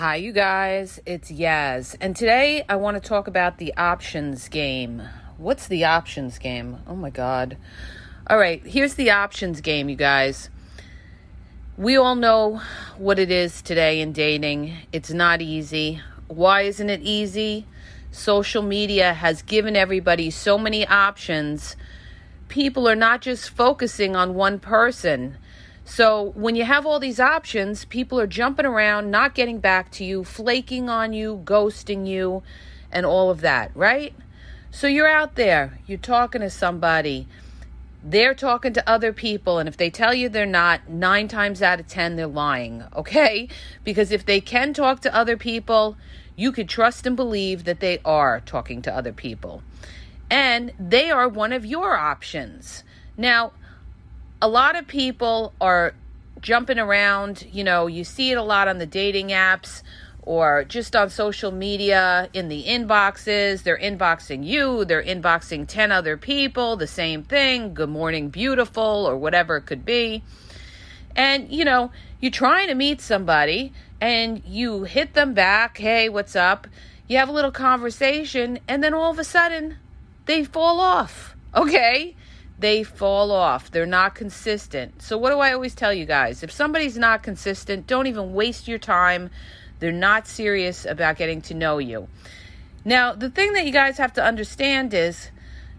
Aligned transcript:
Hi, 0.00 0.16
you 0.16 0.32
guys, 0.32 0.98
it's 1.04 1.30
Yaz, 1.30 1.94
and 2.00 2.16
today 2.16 2.64
I 2.70 2.76
want 2.76 2.94
to 2.94 3.06
talk 3.06 3.28
about 3.28 3.58
the 3.58 3.74
options 3.76 4.48
game. 4.48 5.02
What's 5.36 5.68
the 5.68 5.84
options 5.84 6.38
game? 6.38 6.78
Oh 6.86 6.96
my 6.96 7.10
god. 7.10 7.58
All 8.26 8.38
right, 8.38 8.64
here's 8.64 8.94
the 8.94 9.10
options 9.10 9.60
game, 9.60 9.90
you 9.90 9.96
guys. 9.96 10.48
We 11.76 11.98
all 11.98 12.14
know 12.14 12.62
what 12.96 13.18
it 13.18 13.30
is 13.30 13.60
today 13.60 14.00
in 14.00 14.14
dating. 14.14 14.74
It's 14.90 15.10
not 15.10 15.42
easy. 15.42 16.00
Why 16.28 16.62
isn't 16.62 16.88
it 16.88 17.02
easy? 17.02 17.66
Social 18.10 18.62
media 18.62 19.12
has 19.12 19.42
given 19.42 19.76
everybody 19.76 20.30
so 20.30 20.56
many 20.56 20.86
options. 20.86 21.76
People 22.48 22.88
are 22.88 22.96
not 22.96 23.20
just 23.20 23.50
focusing 23.50 24.16
on 24.16 24.32
one 24.32 24.60
person 24.60 25.36
so 25.90 26.30
when 26.36 26.54
you 26.54 26.64
have 26.64 26.86
all 26.86 27.00
these 27.00 27.18
options, 27.18 27.84
people 27.84 28.20
are 28.20 28.28
jumping 28.28 28.64
around, 28.64 29.10
not 29.10 29.34
getting 29.34 29.58
back 29.58 29.90
to 29.92 30.04
you, 30.04 30.22
flaking 30.22 30.88
on 30.88 31.12
you, 31.12 31.42
ghosting 31.44 32.06
you, 32.06 32.44
and 32.92 33.04
all 33.04 33.28
of 33.28 33.40
that, 33.40 33.72
right? 33.74 34.14
So 34.70 34.86
you're 34.86 35.08
out 35.08 35.34
there, 35.34 35.80
you're 35.88 35.98
talking 35.98 36.42
to 36.42 36.48
somebody, 36.48 37.26
they're 38.04 38.36
talking 38.36 38.72
to 38.74 38.88
other 38.88 39.12
people, 39.12 39.58
and 39.58 39.68
if 39.68 39.76
they 39.76 39.90
tell 39.90 40.14
you 40.14 40.28
they're 40.28 40.46
not, 40.46 40.88
nine 40.88 41.26
times 41.26 41.60
out 41.60 41.80
of 41.80 41.88
ten, 41.88 42.14
they're 42.14 42.28
lying, 42.28 42.84
okay? 42.94 43.48
Because 43.82 44.12
if 44.12 44.24
they 44.24 44.40
can 44.40 44.72
talk 44.72 45.00
to 45.00 45.12
other 45.12 45.36
people, 45.36 45.96
you 46.36 46.52
could 46.52 46.68
trust 46.68 47.04
and 47.04 47.16
believe 47.16 47.64
that 47.64 47.80
they 47.80 47.98
are 48.04 48.38
talking 48.38 48.80
to 48.82 48.94
other 48.96 49.12
people. 49.12 49.64
And 50.30 50.72
they 50.78 51.10
are 51.10 51.28
one 51.28 51.52
of 51.52 51.66
your 51.66 51.96
options. 51.96 52.84
Now, 53.16 53.54
a 54.42 54.48
lot 54.48 54.76
of 54.76 54.86
people 54.86 55.52
are 55.60 55.94
jumping 56.40 56.78
around. 56.78 57.46
You 57.52 57.64
know, 57.64 57.86
you 57.86 58.04
see 58.04 58.30
it 58.30 58.36
a 58.36 58.42
lot 58.42 58.68
on 58.68 58.78
the 58.78 58.86
dating 58.86 59.28
apps 59.28 59.82
or 60.22 60.64
just 60.64 60.94
on 60.94 61.10
social 61.10 61.50
media 61.50 62.28
in 62.32 62.48
the 62.48 62.64
inboxes. 62.64 63.62
They're 63.62 63.78
inboxing 63.78 64.44
you, 64.44 64.84
they're 64.84 65.02
inboxing 65.02 65.66
10 65.66 65.92
other 65.92 66.16
people, 66.16 66.76
the 66.76 66.86
same 66.86 67.22
thing, 67.22 67.74
good 67.74 67.88
morning, 67.88 68.28
beautiful, 68.28 68.82
or 68.82 69.16
whatever 69.16 69.56
it 69.56 69.62
could 69.66 69.84
be. 69.84 70.22
And, 71.16 71.50
you 71.50 71.64
know, 71.64 71.90
you're 72.20 72.30
trying 72.30 72.68
to 72.68 72.74
meet 72.74 73.00
somebody 73.00 73.72
and 74.00 74.42
you 74.46 74.84
hit 74.84 75.14
them 75.14 75.34
back, 75.34 75.78
hey, 75.78 76.08
what's 76.08 76.36
up? 76.36 76.66
You 77.08 77.16
have 77.18 77.28
a 77.28 77.32
little 77.32 77.50
conversation, 77.50 78.60
and 78.68 78.84
then 78.84 78.94
all 78.94 79.10
of 79.10 79.18
a 79.18 79.24
sudden 79.24 79.78
they 80.26 80.44
fall 80.44 80.80
off, 80.80 81.34
okay? 81.54 82.14
They 82.60 82.82
fall 82.82 83.32
off. 83.32 83.70
They're 83.70 83.86
not 83.86 84.14
consistent. 84.14 85.02
So, 85.02 85.16
what 85.16 85.30
do 85.30 85.38
I 85.38 85.52
always 85.52 85.74
tell 85.74 85.92
you 85.92 86.04
guys? 86.04 86.42
If 86.42 86.52
somebody's 86.52 86.96
not 86.96 87.22
consistent, 87.22 87.86
don't 87.86 88.06
even 88.06 88.34
waste 88.34 88.68
your 88.68 88.78
time. 88.78 89.30
They're 89.78 89.92
not 89.92 90.28
serious 90.28 90.84
about 90.84 91.16
getting 91.16 91.40
to 91.42 91.54
know 91.54 91.78
you. 91.78 92.08
Now, 92.84 93.14
the 93.14 93.30
thing 93.30 93.54
that 93.54 93.66
you 93.66 93.72
guys 93.72 93.98
have 93.98 94.12
to 94.14 94.24
understand 94.24 94.92
is 94.92 95.30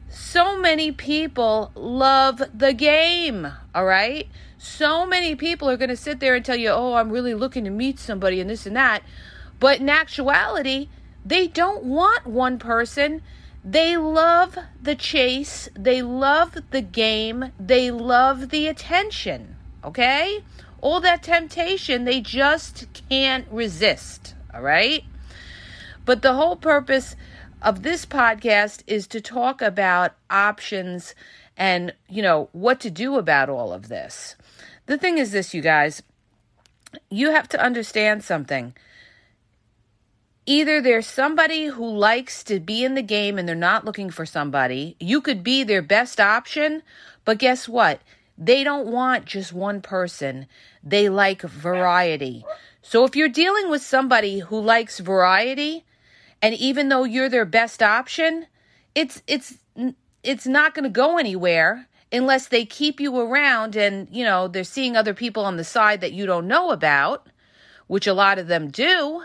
so 0.09 0.59
many 0.59 0.91
people 0.91 1.71
love 1.75 2.41
the 2.53 2.73
game, 2.73 3.47
all 3.73 3.85
right? 3.85 4.27
So 4.57 5.05
many 5.05 5.35
people 5.35 5.69
are 5.69 5.77
going 5.77 5.89
to 5.89 5.95
sit 5.95 6.19
there 6.19 6.35
and 6.35 6.43
tell 6.43 6.57
you, 6.57 6.69
oh, 6.69 6.93
I'm 6.93 7.11
really 7.11 7.33
looking 7.33 7.63
to 7.63 7.69
meet 7.69 7.97
somebody 7.97 8.39
and 8.39 8.49
this 8.49 8.65
and 8.65 8.75
that. 8.75 9.03
But 9.59 9.79
in 9.79 9.89
actuality, 9.89 10.89
they 11.25 11.47
don't 11.47 11.83
want 11.83 12.27
one 12.27 12.59
person 12.59 13.21
they 13.63 13.97
love 13.97 14.57
the 14.81 14.95
chase, 14.95 15.69
they 15.75 16.01
love 16.01 16.57
the 16.72 16.81
game, 16.81 17.51
they 17.59 17.91
love 17.91 18.49
the 18.49 18.67
attention, 18.67 19.55
okay? 19.83 20.44
All 20.81 20.99
that 21.01 21.23
temptation, 21.23 22.05
they 22.05 22.22
just 22.22 22.88
can't 23.09 23.47
resist, 23.51 24.33
all 24.53 24.61
right? 24.61 25.03
But 26.05 26.23
the 26.23 26.33
whole 26.33 26.55
purpose 26.55 27.16
of 27.61 27.83
this 27.83 28.05
podcast 28.05 28.81
is 28.88 29.05
to 29.07 29.22
talk 29.22 29.61
about 29.61 30.16
options 30.29 31.13
and, 31.55 31.93
you 32.09 32.23
know, 32.23 32.49
what 32.53 32.79
to 32.79 32.89
do 32.89 33.17
about 33.17 33.49
all 33.49 33.72
of 33.72 33.88
this. 33.88 34.35
The 34.88 34.97
thing 34.97 35.19
is 35.19 35.31
this, 35.31 35.53
you 35.53 35.61
guys, 35.61 36.01
you 37.09 37.31
have 37.31 37.47
to 37.49 37.63
understand 37.63 38.23
something 38.23 38.73
either 40.51 40.81
there's 40.81 41.07
somebody 41.07 41.67
who 41.67 41.88
likes 41.88 42.44
to 42.44 42.59
be 42.59 42.84
in 42.84 42.94
the 42.95 43.01
game 43.01 43.39
and 43.39 43.47
they're 43.47 43.56
not 43.56 43.85
looking 43.85 44.09
for 44.09 44.25
somebody. 44.25 44.97
You 45.00 45.22
could 45.22 45.44
be 45.44 45.63
their 45.63 45.81
best 45.81 46.19
option, 46.19 46.84
but 47.23 47.38
guess 47.38 47.69
what? 47.69 48.01
They 48.38 48.66
don't 48.66 48.88
want 48.88 49.25
just 49.25 49.53
one 49.53 49.81
person. 49.81 50.47
They 50.84 51.07
like 51.07 51.41
variety. 51.41 52.44
So 52.81 53.06
if 53.06 53.16
you're 53.16 53.29
dealing 53.29 53.69
with 53.69 53.81
somebody 53.81 54.40
who 54.40 54.59
likes 54.59 55.00
variety, 55.00 55.85
and 56.41 56.53
even 56.56 56.90
though 56.90 57.06
you're 57.06 57.29
their 57.29 57.45
best 57.45 57.81
option, 57.81 58.47
it's 58.94 59.22
it's 59.28 59.53
it's 60.22 60.47
not 60.47 60.73
going 60.73 60.84
to 60.84 60.90
go 60.90 61.17
anywhere 61.17 61.88
unless 62.11 62.50
they 62.50 62.66
keep 62.66 63.00
you 63.00 63.17
around 63.17 63.78
and, 63.78 64.09
you 64.11 64.25
know, 64.25 64.50
they're 64.50 64.66
seeing 64.66 64.97
other 64.97 65.13
people 65.13 65.45
on 65.45 65.56
the 65.56 65.63
side 65.63 66.01
that 66.01 66.11
you 66.11 66.25
don't 66.25 66.47
know 66.47 66.72
about, 66.72 67.28
which 67.88 68.06
a 68.06 68.13
lot 68.13 68.38
of 68.38 68.47
them 68.47 68.69
do. 68.69 69.23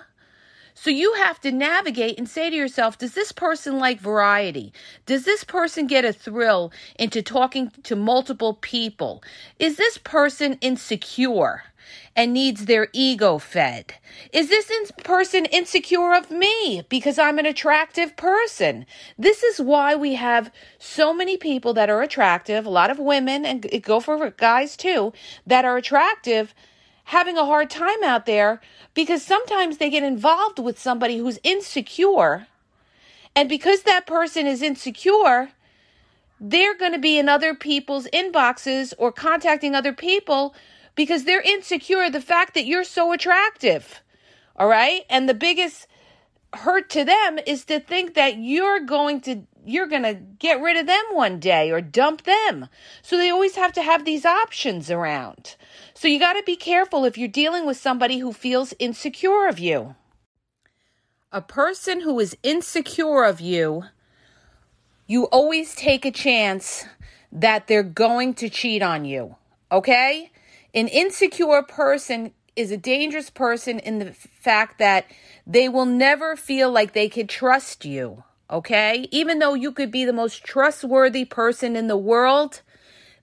So 0.79 0.91
you 0.91 1.15
have 1.15 1.41
to 1.41 1.51
navigate 1.51 2.19
and 2.19 2.29
say 2.29 2.51
to 2.51 2.55
yourself, 2.55 2.99
does 2.99 3.15
this 3.15 3.33
person 3.33 3.79
like 3.79 3.99
variety? 3.99 4.75
Does 5.07 5.25
this 5.25 5.43
person 5.43 5.87
get 5.87 6.05
a 6.05 6.13
thrill 6.13 6.71
into 6.99 7.23
talking 7.23 7.73
to 7.85 7.97
multiple 7.97 8.55
people? 8.61 9.25
Is 9.59 9.79
this 9.79 9.97
person 9.97 10.59
insecure? 10.61 11.65
and 12.17 12.33
needs 12.33 12.65
their 12.65 12.89
ego 12.93 13.39
fed? 13.39 13.95
Is 14.33 14.49
this 14.49 14.71
in- 14.71 15.05
person 15.05 15.45
insecure 15.45 16.15
of 16.15 16.33
me 16.33 16.83
because 16.89 17.17
I'm 17.19 17.39
an 17.39 17.47
attractive 17.47 18.17
person? 18.17 18.87
This 19.17 19.45
is 19.45 19.61
why 19.61 19.95
we 19.95 20.15
have 20.15 20.51
so 20.79 21.15
many 21.15 21.37
people 21.37 21.75
that 21.75 21.89
are 21.89 22.03
attractive, 22.03 22.67
a 22.67 22.71
lot 22.71 22.91
of 22.91 22.99
women, 22.99 23.45
and 23.45 23.71
go 23.83 24.01
for 24.01 24.31
guys 24.31 24.77
too, 24.77 25.13
that 25.47 25.65
are 25.65 25.77
attractive 25.77 26.55
having 27.07 27.39
a 27.39 27.45
hard 27.45 27.71
time 27.71 28.03
out 28.03 28.27
there 28.27 28.61
because 28.93 29.23
sometimes 29.23 29.79
they 29.79 29.89
get 29.89 30.03
involved 30.03 30.59
with 30.59 30.79
somebody 30.79 31.19
who's 31.19 31.39
insecure. 31.45 32.49
And 33.35 33.49
because 33.49 33.83
that 33.83 34.07
person 34.07 34.47
is 34.47 34.61
insecure, 34.61 35.51
they're 36.41 36.77
going 36.77 36.93
to 36.93 36.99
be 36.99 37.17
in 37.17 37.29
other 37.29 37.55
people's 37.55 38.09
inboxes 38.09 38.93
or 38.99 39.13
contacting 39.13 39.75
other 39.75 39.93
people 39.93 40.55
because 40.97 41.25
they're 41.25 41.43
insecure 41.43 42.11
the 42.11 42.21
fact 42.21 42.55
that 42.55 42.67
you're 42.67 42.83
so 42.83 43.13
attractive. 43.13 44.03
All 44.57 44.69
right? 44.69 45.03
And 45.09 45.29
the 45.29 45.35
biggest 45.35 45.87
hurt 46.55 46.91
to 46.91 47.05
them 47.05 47.39
is 47.47 47.65
to 47.67 47.79
think 47.79 48.15
that 48.15 48.39
you're 48.39 48.81
going 48.81 49.21
to 49.23 49.43
you're 49.67 49.89
going 49.89 50.05
to 50.05 50.15
get 50.15 50.61
rid 50.61 50.77
of 50.77 50.87
them 50.87 51.05
one 51.13 51.41
day 51.41 51.71
or 51.73 51.81
dump 51.81 52.23
them. 52.23 52.69
So 53.03 53.17
they 53.17 53.31
always 53.31 53.57
have 53.57 53.73
to 53.73 53.83
have 53.83 54.05
these 54.05 54.25
options 54.25 54.91
around. 54.91 55.57
So 55.93 56.07
you 56.07 56.21
got 56.21 56.35
to 56.35 56.43
be 56.45 56.57
careful 56.57 57.05
if 57.05 57.19
you're 57.19 57.29
dealing 57.29 57.67
with 57.67 57.77
somebody 57.77 58.19
who 58.19 58.33
feels 58.33 58.75
insecure 58.79 59.49
of 59.49 59.59
you. 59.59 59.97
A 61.33 61.43
person 61.43 62.03
who 62.03 62.19
is 62.21 62.37
insecure 62.45 63.25
of 63.25 63.41
you, 63.41 63.85
you 65.09 65.25
always 65.25 65.75
take 65.75 66.05
a 66.05 66.13
chance 66.13 66.85
that 67.33 67.67
they're 67.67 67.83
going 67.83 68.35
to 68.35 68.49
cheat 68.49 68.83
on 68.83 69.05
you. 69.05 69.35
Okay? 69.73 70.31
An 70.75 70.87
insecure 70.87 71.63
person 71.63 72.33
is 72.55 72.71
a 72.71 72.77
dangerous 72.77 73.31
person 73.31 73.81
in 73.81 73.99
the 73.99 74.13
fact 74.13 74.79
that 74.79 75.07
they 75.45 75.69
will 75.69 75.85
never 75.85 76.37
feel 76.37 76.71
like 76.71 76.93
they 76.93 77.09
could 77.09 77.29
trust 77.29 77.85
you 77.85 78.23
okay? 78.51 79.07
Even 79.11 79.39
though 79.39 79.55
you 79.55 79.73
could 79.73 79.91
be 79.91 80.05
the 80.05 80.13
most 80.13 80.45
trustworthy 80.45 81.25
person 81.25 81.77
in 81.77 81.87
the 81.87 81.97
world, 81.97 82.63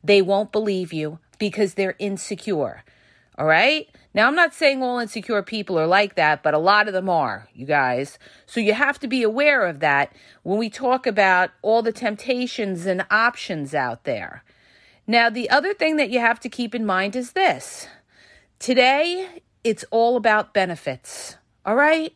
they 0.03 0.21
won't 0.21 0.51
believe 0.51 0.93
you 0.93 1.19
because 1.39 1.73
they're 1.73 1.95
insecure. 1.99 2.83
All 3.37 3.47
right. 3.47 3.89
Now, 4.13 4.27
I'm 4.27 4.35
not 4.35 4.53
saying 4.53 4.83
all 4.83 4.99
insecure 4.99 5.41
people 5.41 5.79
are 5.79 5.87
like 5.87 6.15
that, 6.15 6.43
but 6.43 6.53
a 6.53 6.59
lot 6.59 6.87
of 6.87 6.93
them 6.93 7.09
are, 7.09 7.49
you 7.53 7.65
guys. 7.65 8.19
So 8.45 8.59
you 8.59 8.73
have 8.73 8.99
to 8.99 9.07
be 9.07 9.23
aware 9.23 9.65
of 9.65 9.79
that 9.79 10.15
when 10.43 10.59
we 10.59 10.69
talk 10.69 11.07
about 11.07 11.49
all 11.63 11.81
the 11.81 11.91
temptations 11.91 12.85
and 12.85 13.05
options 13.09 13.73
out 13.73 14.03
there. 14.03 14.43
Now, 15.07 15.29
the 15.29 15.49
other 15.49 15.73
thing 15.73 15.97
that 15.97 16.11
you 16.11 16.19
have 16.19 16.39
to 16.41 16.49
keep 16.49 16.75
in 16.75 16.85
mind 16.85 17.15
is 17.15 17.31
this 17.31 17.87
today, 18.59 19.41
it's 19.63 19.83
all 19.89 20.15
about 20.15 20.53
benefits. 20.53 21.37
All 21.65 21.75
right. 21.75 22.13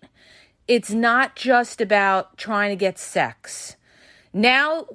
It's 0.67 0.91
not 0.91 1.35
just 1.35 1.79
about 1.79 2.37
trying 2.37 2.69
to 2.69 2.75
get 2.75 2.99
sex. 2.99 3.75
Now, 4.33 4.85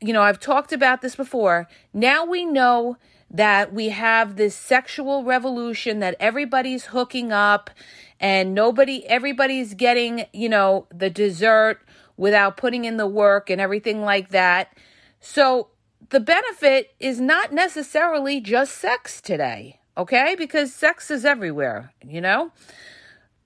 you 0.00 0.12
know, 0.12 0.22
I've 0.22 0.40
talked 0.40 0.72
about 0.72 1.02
this 1.02 1.16
before. 1.16 1.68
Now 1.92 2.24
we 2.24 2.44
know 2.44 2.96
that 3.30 3.72
we 3.72 3.90
have 3.90 4.36
this 4.36 4.54
sexual 4.54 5.24
revolution 5.24 6.00
that 6.00 6.16
everybody's 6.18 6.86
hooking 6.86 7.32
up 7.32 7.70
and 8.18 8.54
nobody 8.54 9.06
everybody's 9.06 9.74
getting, 9.74 10.26
you 10.32 10.48
know, 10.48 10.86
the 10.92 11.10
dessert 11.10 11.80
without 12.16 12.56
putting 12.56 12.84
in 12.84 12.96
the 12.96 13.06
work 13.06 13.48
and 13.48 13.60
everything 13.60 14.02
like 14.02 14.30
that. 14.30 14.76
So 15.20 15.68
the 16.10 16.20
benefit 16.20 16.94
is 16.98 17.20
not 17.20 17.52
necessarily 17.52 18.40
just 18.40 18.76
sex 18.76 19.20
today, 19.20 19.80
okay? 19.96 20.34
Because 20.36 20.74
sex 20.74 21.10
is 21.10 21.24
everywhere, 21.24 21.92
you 22.04 22.20
know? 22.20 22.52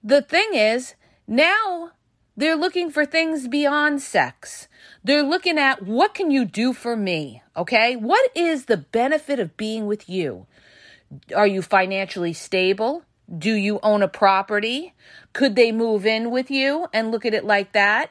The 0.03 0.23
thing 0.23 0.55
is, 0.55 0.95
now 1.27 1.93
they're 2.37 2.57
looking 2.57 2.91
for 2.91 3.07
things 3.07 3.47
beyond 3.47 4.03
sex. 4.03 4.67
They're 5.05 5.23
looking 5.23 5.59
at 5.59 5.83
what 5.83 6.15
can 6.15 6.31
you 6.31 6.45
do 6.45 6.73
for 6.73 6.97
me? 6.97 7.43
Okay? 7.57 7.95
What 7.95 8.31
is 8.35 8.65
the 8.65 8.77
benefit 8.77 9.39
of 9.39 9.57
being 9.57 9.87
with 9.87 10.09
you? 10.09 10.47
Are 11.35 11.47
you 11.47 11.63
financially 11.63 12.33
stable? 12.33 13.05
Do 13.39 13.55
you 13.55 13.79
own 13.83 14.03
a 14.03 14.09
property? 14.09 14.95
Could 15.33 15.55
they 15.55 15.71
move 15.71 16.05
in 16.05 16.31
with 16.31 16.51
you 16.51 16.89
and 16.93 17.11
look 17.11 17.25
at 17.25 17.35
it 17.35 17.45
like 17.45 17.73
that? 17.73 18.11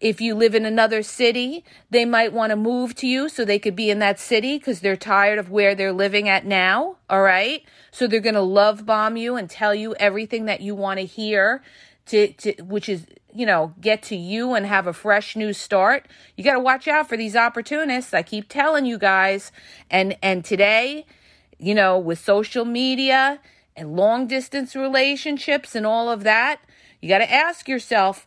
If 0.00 0.20
you 0.20 0.34
live 0.34 0.54
in 0.54 0.64
another 0.64 1.02
city, 1.02 1.64
they 1.90 2.04
might 2.04 2.32
want 2.32 2.50
to 2.50 2.56
move 2.56 2.94
to 2.96 3.06
you 3.06 3.28
so 3.28 3.44
they 3.44 3.58
could 3.58 3.76
be 3.76 3.90
in 3.90 3.98
that 3.98 4.20
city 4.20 4.58
because 4.58 4.80
they're 4.80 4.96
tired 4.96 5.38
of 5.38 5.50
where 5.50 5.74
they're 5.74 5.92
living 5.92 6.28
at 6.28 6.46
now. 6.46 6.96
All 7.10 7.22
right. 7.22 7.62
So 7.90 8.06
they're 8.06 8.20
going 8.20 8.34
to 8.34 8.40
love 8.40 8.86
bomb 8.86 9.16
you 9.16 9.36
and 9.36 9.50
tell 9.50 9.74
you 9.74 9.94
everything 9.96 10.44
that 10.44 10.60
you 10.60 10.74
want 10.74 11.00
to 11.00 11.06
hear 11.06 11.62
to, 12.06 12.32
to 12.34 12.62
which 12.62 12.88
is 12.88 13.06
you 13.32 13.46
know 13.46 13.74
get 13.80 14.02
to 14.04 14.16
you 14.16 14.54
and 14.54 14.66
have 14.66 14.86
a 14.86 14.92
fresh 14.92 15.36
new 15.36 15.52
start 15.52 16.06
you 16.36 16.44
got 16.44 16.54
to 16.54 16.60
watch 16.60 16.86
out 16.86 17.08
for 17.08 17.16
these 17.16 17.36
opportunists. 17.36 18.14
I 18.14 18.22
keep 18.22 18.48
telling 18.48 18.86
you 18.86 18.98
guys. 18.98 19.52
And 19.90 20.16
and 20.22 20.44
today 20.44 21.06
you 21.58 21.74
know 21.74 21.98
with 21.98 22.18
social 22.18 22.64
media 22.64 23.40
and 23.76 23.96
long 23.96 24.26
distance 24.26 24.76
relationships 24.76 25.74
and 25.74 25.86
all 25.86 26.10
of 26.10 26.22
that 26.24 26.60
you 27.00 27.08
got 27.08 27.18
to 27.18 27.32
ask 27.32 27.68
yourself 27.68 28.26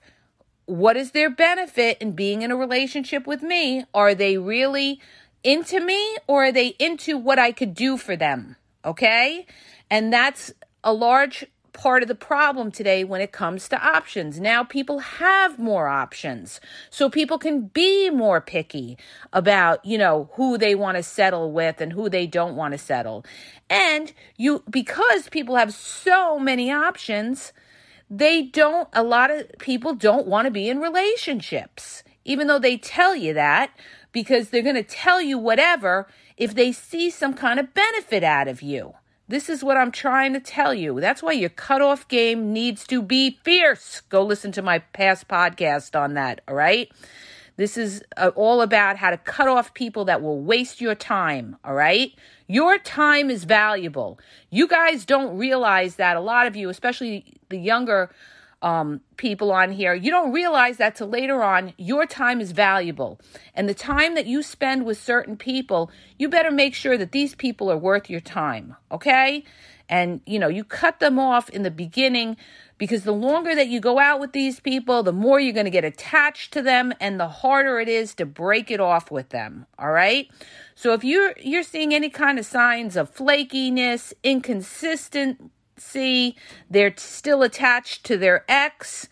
what 0.68 0.97
is 0.97 1.12
their 1.12 1.30
benefit 1.30 1.97
in 2.00 2.12
being 2.12 2.41
in 2.41 2.51
a 2.51 2.56
relationship 2.56 3.25
with 3.25 3.41
me? 3.41 3.85
Are 3.94 4.13
they 4.13 4.38
really 4.38 5.00
into 5.44 5.80
me 5.80 6.18
or 6.27 6.45
are 6.45 6.51
they 6.51 6.75
into 6.77 7.18
what 7.18 7.39
i 7.39 7.51
could 7.51 7.73
do 7.73 7.97
for 7.97 8.15
them? 8.15 8.57
Okay? 8.85 9.47
And 9.89 10.12
that's 10.12 10.53
a 10.83 10.94
large 10.94 11.45
part 11.77 12.01
of 12.01 12.07
the 12.07 12.15
problem 12.15 12.71
today 12.71 13.03
when 13.03 13.21
it 13.21 13.31
comes 13.31 13.69
to 13.69 13.81
options. 13.81 14.39
Now 14.39 14.63
people 14.63 14.97
have 15.00 15.59
more 15.59 15.88
options. 15.88 16.59
So 16.89 17.07
people 17.09 17.38
can 17.38 17.68
be 17.68 18.09
more 18.09 18.41
picky 18.41 18.97
about, 19.31 19.85
you 19.85 19.97
know, 19.97 20.29
who 20.33 20.57
they 20.57 20.74
want 20.74 20.97
to 20.97 21.03
settle 21.03 21.51
with 21.51 21.79
and 21.79 21.94
who 21.94 22.09
they 22.09 22.25
don't 22.25 22.56
want 22.56 22.71
to 22.71 22.79
settle. 22.79 23.24
And 23.69 24.12
you 24.38 24.63
because 24.69 25.29
people 25.29 25.56
have 25.56 25.71
so 25.74 26.39
many 26.39 26.71
options, 26.71 27.53
they 28.09 28.41
don't 28.41 28.89
a 28.91 29.03
lot 29.03 29.30
of 29.30 29.47
people 29.59 29.94
don't 29.94 30.25
want 30.25 30.45
to 30.45 30.51
be 30.51 30.69
in 30.69 30.80
relationships. 30.80 32.03
Even 32.25 32.47
though 32.47 32.59
they 32.59 32.77
tell 32.77 33.15
you 33.15 33.33
that 33.35 33.69
because 34.12 34.50
they're 34.50 34.63
going 34.63 34.75
to 34.75 34.83
tell 34.83 35.21
you 35.21 35.38
whatever 35.38 36.07
if 36.38 36.56
they 36.56 36.71
see 36.71 37.12
some 37.12 37.35
kind 37.35 37.59
of 37.59 37.73
benefit 37.75 38.23
out 38.23 38.47
of 38.47 38.63
you. 38.63 38.95
This 39.29 39.50
is 39.50 39.62
what 39.62 39.75
I'm 39.75 39.91
trying 39.91 40.31
to 40.33 40.39
tell 40.39 40.74
you. 40.74 41.01
That's 41.01 41.21
why 41.21 41.33
your 41.33 41.50
cutoff 41.50 42.07
game 42.07 42.53
needs 42.53 42.88
to 42.88 43.01
be 43.01 43.39
fierce. 43.44 44.01
Go 44.09 44.24
listen 44.24 44.53
to 44.53 44.62
my 44.62 44.79
past 44.79 45.27
podcast 45.27 46.00
on 46.00 46.13
that, 46.13 46.41
all 46.47 46.56
right? 46.56 46.89
This 47.57 47.75
is 47.75 48.03
uh, 48.15 48.31
all 48.35 48.62
about 48.62 48.97
how 48.97 49.09
to 49.09 49.18
cut 49.18 49.50
off 49.50 49.74
people 49.74 50.06
that 50.06 50.21
will 50.21 50.39
waste 50.39 50.79
your 50.79 50.95
time, 50.95 51.57
all 51.65 51.74
right? 51.74 52.13
Your 52.47 52.77
time 52.77 53.29
is 53.29 53.44
valuable. 53.44 54.18
You 54.50 54.68
guys 54.68 55.06
don't 55.06 55.38
realize 55.38 55.95
that. 55.95 56.15
A 56.15 56.21
lot 56.21 56.47
of 56.47 56.56
you, 56.56 56.69
especially 56.69 57.25
the 57.50 57.57
younger 57.57 58.12
um, 58.62 59.01
people 59.18 59.51
on 59.51 59.71
here, 59.71 59.94
you 59.94 60.09
don't 60.09 60.31
realize 60.31 60.77
that 60.77 60.95
till 60.95 61.07
later 61.07 61.44
on, 61.44 61.74
your 61.77 62.06
time 62.06 62.42
is 62.42 62.51
valuable. 62.51 63.19
And 63.54 63.69
the 63.69 63.74
time 63.74 64.15
that 64.15 64.25
you 64.25 64.42
spend 64.42 64.86
with 64.86 65.01
certain 65.01 65.38
people, 65.38 65.92
you 66.18 66.27
better 66.27 66.51
make 66.51 66.74
sure 66.74 66.98
that 66.98 67.12
these 67.12 67.36
people 67.36 67.71
are 67.71 67.77
worth 67.77 68.09
your 68.09 68.19
time, 68.19 68.75
okay? 68.92 69.44
And, 69.89 70.21
you 70.25 70.39
know, 70.39 70.48
you 70.48 70.63
cut 70.63 71.00
them 71.00 71.19
off 71.19 71.50
in 71.50 71.63
the 71.63 71.71
beginning 71.71 72.36
because 72.77 73.04
the 73.04 73.13
longer 73.13 73.56
that 73.56 73.68
you 73.68 73.80
go 73.80 74.00
out 74.00 74.19
with 74.19 74.33
these 74.33 74.59
people, 74.59 75.01
the 75.01 75.13
more 75.13 75.39
you're 75.39 75.54
going 75.54 75.65
to 75.65 75.71
get 75.71 75.86
attached 75.86 76.51
to 76.54 76.62
them 76.62 76.94
and 77.00 77.19
the 77.19 77.27
harder 77.27 77.80
it 77.80 77.88
is 77.88 78.13
to 78.15 78.25
break 78.25 78.69
it 78.69 78.80
off 78.80 79.09
with 79.12 79.30
them, 79.30 79.65
all 79.80 79.92
right? 79.92 80.30
So 80.75 80.94
if 80.94 81.04
you're 81.04 81.33
you're 81.39 81.63
seeing 81.63 81.94
any 81.94 82.09
kind 82.09 82.38
of 82.38 82.45
signs 82.45 82.95
of 82.95 83.13
flakiness, 83.13 84.13
inconsistent 84.24 85.51
see 85.77 86.35
they're 86.69 86.94
still 86.97 87.44
attached 87.44 88.06
to 88.06 88.18
their 88.18 88.45
ex, 88.47 89.07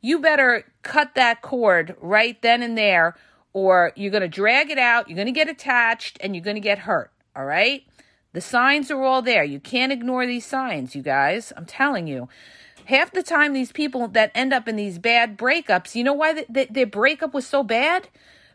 you 0.00 0.18
better 0.18 0.64
cut 0.82 1.14
that 1.14 1.42
cord 1.42 1.96
right 2.00 2.40
then 2.42 2.62
and 2.62 2.76
there, 2.76 3.16
or 3.52 3.92
you're 3.96 4.10
going 4.10 4.22
to 4.22 4.28
drag 4.28 4.70
it 4.70 4.78
out, 4.78 5.08
you're 5.08 5.16
going 5.16 5.26
to 5.26 5.32
get 5.32 5.48
attached, 5.48 6.18
and 6.20 6.34
you're 6.34 6.44
going 6.44 6.56
to 6.56 6.60
get 6.60 6.80
hurt. 6.80 7.10
All 7.34 7.44
right? 7.44 7.84
The 8.32 8.40
signs 8.40 8.90
are 8.90 9.02
all 9.02 9.22
there. 9.22 9.44
You 9.44 9.58
can't 9.58 9.92
ignore 9.92 10.26
these 10.26 10.44
signs, 10.44 10.94
you 10.94 11.02
guys. 11.02 11.52
I'm 11.56 11.66
telling 11.66 12.06
you. 12.06 12.28
Half 12.84 13.12
the 13.12 13.22
time, 13.22 13.52
these 13.52 13.72
people 13.72 14.08
that 14.08 14.32
end 14.34 14.52
up 14.52 14.66
in 14.66 14.76
these 14.76 14.98
bad 14.98 15.36
breakups, 15.36 15.94
you 15.94 16.04
know 16.04 16.14
why 16.14 16.32
the, 16.32 16.46
the, 16.48 16.68
their 16.70 16.86
breakup 16.86 17.34
was 17.34 17.46
so 17.46 17.62
bad? 17.62 18.08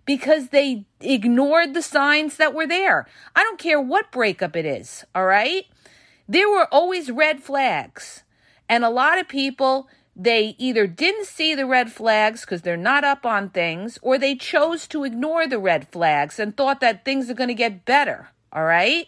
Because 0.06 0.50
they 0.50 0.86
ignored 1.00 1.74
the 1.74 1.82
signs 1.82 2.38
that 2.38 2.54
were 2.54 2.68
there. 2.68 3.08
I 3.36 3.44
don't 3.44 3.60
care 3.60 3.80
what 3.80 4.12
breakup 4.12 4.56
it 4.56 4.66
is, 4.66 5.06
all 5.14 5.26
right? 5.26 5.66
There 6.28 6.50
were 6.50 6.68
always 6.72 7.12
red 7.12 7.42
flags. 7.42 8.24
And 8.70 8.84
a 8.84 8.90
lot 8.90 9.20
of 9.20 9.28
people, 9.28 9.88
they 10.16 10.56
either 10.58 10.88
didn't 10.88 11.26
see 11.26 11.54
the 11.54 11.66
red 11.66 11.92
flags 11.92 12.42
because 12.42 12.62
they're 12.62 12.78
not 12.78 13.04
up 13.04 13.26
on 13.26 13.50
things, 13.50 14.00
or 14.02 14.18
they 14.18 14.36
chose 14.36 14.88
to 14.88 15.04
ignore 15.04 15.48
the 15.48 15.60
red 15.60 15.88
flags 15.90 16.40
and 16.40 16.56
thought 16.56 16.80
that 16.80 17.06
things 17.06 17.30
are 17.30 17.36
going 17.36 17.50
to 17.50 17.54
get 17.54 17.86
better. 17.86 18.30
All 18.52 18.64
right? 18.64 19.08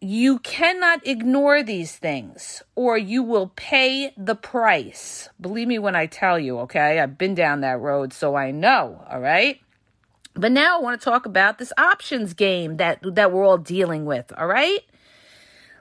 You 0.00 0.38
cannot 0.38 1.06
ignore 1.06 1.62
these 1.62 1.96
things 1.96 2.62
or 2.74 2.96
you 2.96 3.22
will 3.22 3.52
pay 3.54 4.14
the 4.16 4.34
price. 4.34 5.28
Believe 5.38 5.68
me 5.68 5.78
when 5.78 5.94
I 5.94 6.06
tell 6.06 6.38
you, 6.38 6.60
okay? 6.60 6.98
I've 7.00 7.18
been 7.18 7.34
down 7.34 7.60
that 7.60 7.80
road, 7.80 8.14
so 8.14 8.34
I 8.34 8.50
know, 8.50 9.04
all 9.10 9.20
right? 9.20 9.60
But 10.32 10.52
now 10.52 10.78
I 10.78 10.80
want 10.80 10.98
to 10.98 11.04
talk 11.04 11.26
about 11.26 11.58
this 11.58 11.72
options 11.76 12.32
game 12.32 12.78
that 12.78 13.00
that 13.14 13.30
we're 13.30 13.44
all 13.44 13.58
dealing 13.58 14.06
with, 14.06 14.32
all 14.38 14.46
right? 14.46 14.80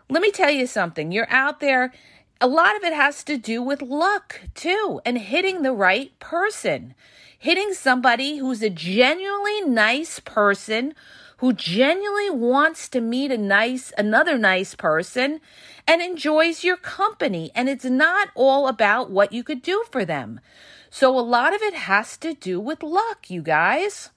Let 0.10 0.22
me 0.22 0.32
tell 0.32 0.50
you 0.50 0.66
something. 0.66 1.12
You're 1.12 1.30
out 1.30 1.60
there, 1.60 1.94
a 2.42 2.48
lot 2.48 2.76
of 2.76 2.84
it 2.84 2.94
has 2.94 3.24
to 3.26 3.38
do 3.38 3.62
with 3.62 3.82
luck 3.82 4.42
too, 4.56 5.02
and 5.06 5.18
hitting 5.18 5.62
the 5.62 5.74
right 5.74 6.18
person. 6.20 6.96
Hitting 7.38 7.74
somebody 7.74 8.38
who's 8.38 8.62
a 8.62 8.70
genuinely 8.70 9.62
nice 9.62 10.20
person 10.20 10.94
who 11.40 11.54
genuinely 11.54 12.30
wants 12.30 12.90
to 12.90 13.00
meet 13.00 13.32
a 13.32 13.38
nice 13.38 13.94
another 13.98 14.38
nice 14.38 14.76
person 14.76 15.40
and 15.88 16.02
enjoys 16.02 16.66
your 16.66 16.76
company 16.76 17.50
and 17.56 17.70
it's 17.70 17.86
not 17.86 18.28
all 18.36 18.68
about 18.68 19.10
what 19.10 19.32
you 19.32 19.42
could 19.42 19.62
do 19.62 19.86
for 19.90 20.04
them. 20.04 20.42
So 20.90 21.18
a 21.18 21.22
lot 21.22 21.56
of 21.56 21.62
it 21.62 21.74
has 21.74 22.18
to 22.18 22.34
do 22.34 22.60
with 22.60 22.84
luck, 22.84 23.30
you 23.30 23.42
guys, 23.42 24.10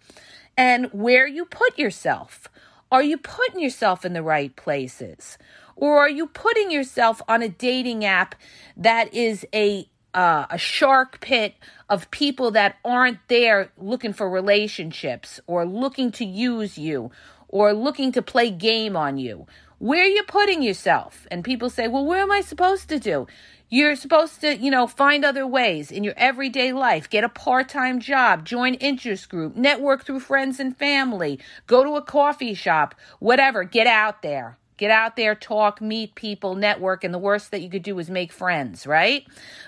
and 0.57 0.87
where 0.87 1.27
you 1.27 1.45
put 1.45 1.79
yourself. 1.79 2.49
Are 2.91 3.03
you 3.03 3.19
putting 3.19 3.61
yourself 3.61 4.05
in 4.05 4.15
the 4.15 4.23
right 4.23 4.55
places? 4.57 5.39
Or 5.76 5.99
are 5.99 6.09
you 6.09 6.26
putting 6.26 6.71
yourself 6.71 7.23
on 7.29 7.43
a 7.43 7.49
dating 7.49 8.05
app 8.05 8.35
that 8.76 9.12
is 9.14 9.47
a 9.55 9.88
uh, 10.14 10.47
a 10.50 10.59
shark 10.59 11.21
pit 11.21 11.55
of 11.88 12.11
people 12.11 12.50
that 12.50 12.76
aren't 12.85 13.19
there 13.29 13.71
looking 13.79 14.12
for 14.12 14.29
relationships 14.29 15.41
or 15.47 15.64
looking 15.64 16.12
to 16.12 16.25
use 16.25 16.76
you 16.76 17.11
or 17.49 17.73
looking 17.73 18.12
to 18.12 18.23
play 18.23 18.50
game 18.50 18.97
on 18.97 19.17
you? 19.17 19.47
Where 19.79 20.02
are 20.02 20.07
you 20.07 20.23
putting 20.25 20.62
yourself? 20.62 21.26
And 21.31 21.43
people 21.43 21.69
say, 21.69 21.88
well, 21.88 22.05
where 22.05 22.21
am 22.21 22.31
I 22.31 22.41
supposed 22.41 22.88
to 22.91 23.00
do? 23.00 23.26
You're 23.69 23.97
supposed 23.97 24.41
to, 24.43 24.57
you 24.57 24.71
know, 24.71 24.87
find 24.87 25.25
other 25.25 25.47
ways 25.47 25.91
in 25.91 26.05
your 26.05 26.14
everyday 26.17 26.73
life. 26.73 27.09
Get 27.09 27.25
a 27.25 27.29
part 27.29 27.69
time 27.71 27.99
job, 28.00 28.45
join 28.45 28.75
interest 28.75 29.29
group, 29.29 29.57
network 29.57 30.05
through 30.05 30.21
friends 30.21 30.61
and 30.61 30.76
family, 30.76 31.41
go 31.67 31.83
to 31.83 31.97
a 31.97 32.02
coffee 32.02 32.55
shop, 32.55 32.95
whatever. 33.19 33.64
Get 33.64 33.87
out 33.87 34.21
there. 34.23 34.59
Get 34.83 34.91
out 34.91 35.15
there, 35.15 35.37
talk, 35.37 35.81
meet 35.81 36.17
people, 36.17 36.57
network, 36.57 37.05
and 37.05 37.15
the 37.15 37.19
worst 37.19 37.53
that 37.53 37.62
you 37.62 37.71
could 37.71 37.85
do 37.85 38.01
is 38.01 38.11
make 38.11 38.33
friends, 38.33 38.85
right? 38.85 39.25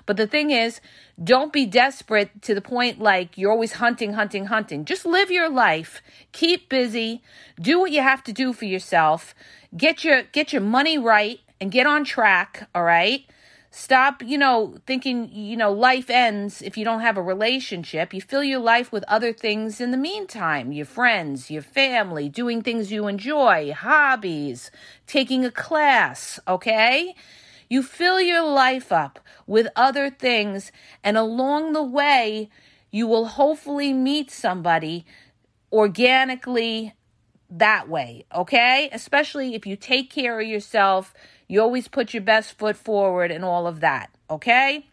But 0.06 0.16
the 0.16 0.26
thing 0.26 0.50
is, 0.50 0.80
don't 1.22 1.52
be 1.52 1.66
desperate 1.66 2.42
to 2.42 2.52
the 2.52 2.60
point 2.60 2.98
like 2.98 3.38
you're 3.38 3.52
always 3.52 3.74
hunting, 3.74 4.14
hunting, 4.14 4.46
hunting. 4.46 4.84
Just 4.84 5.06
live 5.06 5.30
your 5.30 5.48
life. 5.48 6.02
Keep 6.32 6.68
busy. 6.68 7.22
Do 7.60 7.78
what 7.78 7.92
you 7.92 8.02
have 8.02 8.24
to 8.24 8.32
do 8.32 8.52
for 8.52 8.64
yourself. 8.64 9.36
Get 9.76 10.02
your 10.02 10.24
get 10.24 10.52
your 10.52 10.62
money 10.62 10.98
right 10.98 11.38
and 11.60 11.70
get 11.70 11.86
on 11.86 12.02
track, 12.02 12.68
all 12.74 12.82
right? 12.82 13.24
Stop, 13.76 14.22
you 14.22 14.38
know, 14.38 14.76
thinking, 14.86 15.28
you 15.32 15.56
know, 15.56 15.72
life 15.72 16.08
ends 16.08 16.62
if 16.62 16.76
you 16.78 16.84
don't 16.84 17.00
have 17.00 17.16
a 17.16 17.22
relationship. 17.22 18.14
You 18.14 18.20
fill 18.20 18.44
your 18.44 18.60
life 18.60 18.92
with 18.92 19.02
other 19.08 19.32
things 19.32 19.80
in 19.80 19.90
the 19.90 19.96
meantime 19.96 20.70
your 20.70 20.86
friends, 20.86 21.50
your 21.50 21.60
family, 21.60 22.28
doing 22.28 22.62
things 22.62 22.92
you 22.92 23.08
enjoy, 23.08 23.72
hobbies, 23.72 24.70
taking 25.08 25.44
a 25.44 25.50
class, 25.50 26.38
okay? 26.46 27.16
You 27.68 27.82
fill 27.82 28.20
your 28.20 28.44
life 28.44 28.92
up 28.92 29.18
with 29.44 29.66
other 29.74 30.08
things, 30.08 30.70
and 31.02 31.16
along 31.16 31.72
the 31.72 31.82
way, 31.82 32.50
you 32.92 33.08
will 33.08 33.26
hopefully 33.26 33.92
meet 33.92 34.30
somebody 34.30 35.04
organically 35.72 36.94
that 37.58 37.88
way, 37.88 38.26
okay? 38.34 38.88
Especially 38.92 39.54
if 39.54 39.66
you 39.66 39.76
take 39.76 40.10
care 40.10 40.40
of 40.40 40.46
yourself 40.46 41.14
you 41.48 41.60
always 41.60 41.88
put 41.88 42.14
your 42.14 42.22
best 42.22 42.56
foot 42.58 42.76
forward 42.76 43.30
and 43.30 43.44
all 43.44 43.66
of 43.66 43.80
that, 43.80 44.10
okay? 44.30 44.86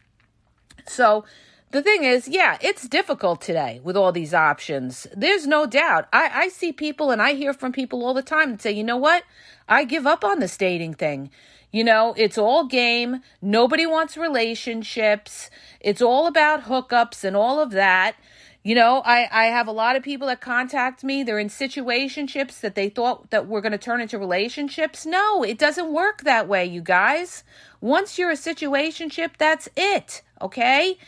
So, 0.88 1.25
the 1.72 1.82
thing 1.82 2.03
is, 2.03 2.27
yeah, 2.27 2.58
it's 2.60 2.88
difficult 2.88 3.39
today 3.39 3.80
with 3.82 3.96
all 3.96 4.12
these 4.12 4.34
options. 4.34 5.08
There's 5.15 5.48
no 5.48 5.65
doubt. 5.65 6.10
I, 6.12 6.30
I 6.34 6.50
see 6.50 6.74
people 6.74 7.12
and 7.12 7.22
I 7.22 7.34
hear 7.34 7.53
from 7.53 7.72
people 7.72 8.03
all 8.03 8.13
the 8.13 8.22
time 8.22 8.51
that 8.51 8.62
say, 8.62 8.74
you 8.74 8.84
know 8.84 8.98
what? 8.98 9.24
I 9.70 9.86
give 9.86 10.06
up 10.06 10.25
on 10.25 10.39
this 10.39 10.58
dating 10.58 10.96
thing. 10.96 11.32
You 11.72 11.86
know, 11.86 12.13
it's 12.18 12.38
all 12.38 12.65
game. 12.65 13.22
Nobody 13.41 13.86
wants 13.86 14.18
relationships. 14.18 15.50
It's 15.80 16.01
all 16.01 16.27
about 16.27 16.65
hookups 16.65 17.24
and 17.24 17.38
all 17.38 17.62
of 17.62 17.72
that. 17.72 18.18
You 18.63 18.75
know, 18.75 19.01
I, 19.03 19.27
I 19.32 19.46
have 19.46 19.68
a 19.68 19.72
lot 19.72 19.96
of 19.96 20.03
people 20.03 20.27
that 20.27 20.39
contact 20.39 21.03
me. 21.03 21.24
They're 21.24 21.39
in 21.39 21.48
situationships 21.48 22.60
that 22.60 22.75
they 22.75 22.89
thought 22.89 23.32
that 23.32 23.48
were 23.48 23.62
going 23.62 23.72
to 23.72 23.77
turn 23.80 24.01
into 24.01 24.20
relationships. 24.20 25.03
No, 25.03 25.44
it 25.44 25.58
doesn't 25.58 25.91
work 25.91 26.22
that 26.22 26.48
way, 26.48 26.65
you 26.65 26.82
guys. 26.82 27.44
Once 27.80 28.20
you're 28.20 28.30
a 28.30 28.36
situationship, 28.36 29.32
that's 29.39 29.68
it. 29.75 30.22
Okay? 30.39 31.00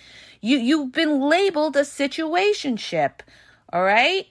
You 0.42 0.58
you've 0.58 0.94
been 0.94 1.22
labeled 1.22 1.76
a 1.76 1.82
situationship. 1.82 3.20
All 3.72 3.84
right? 3.84 4.28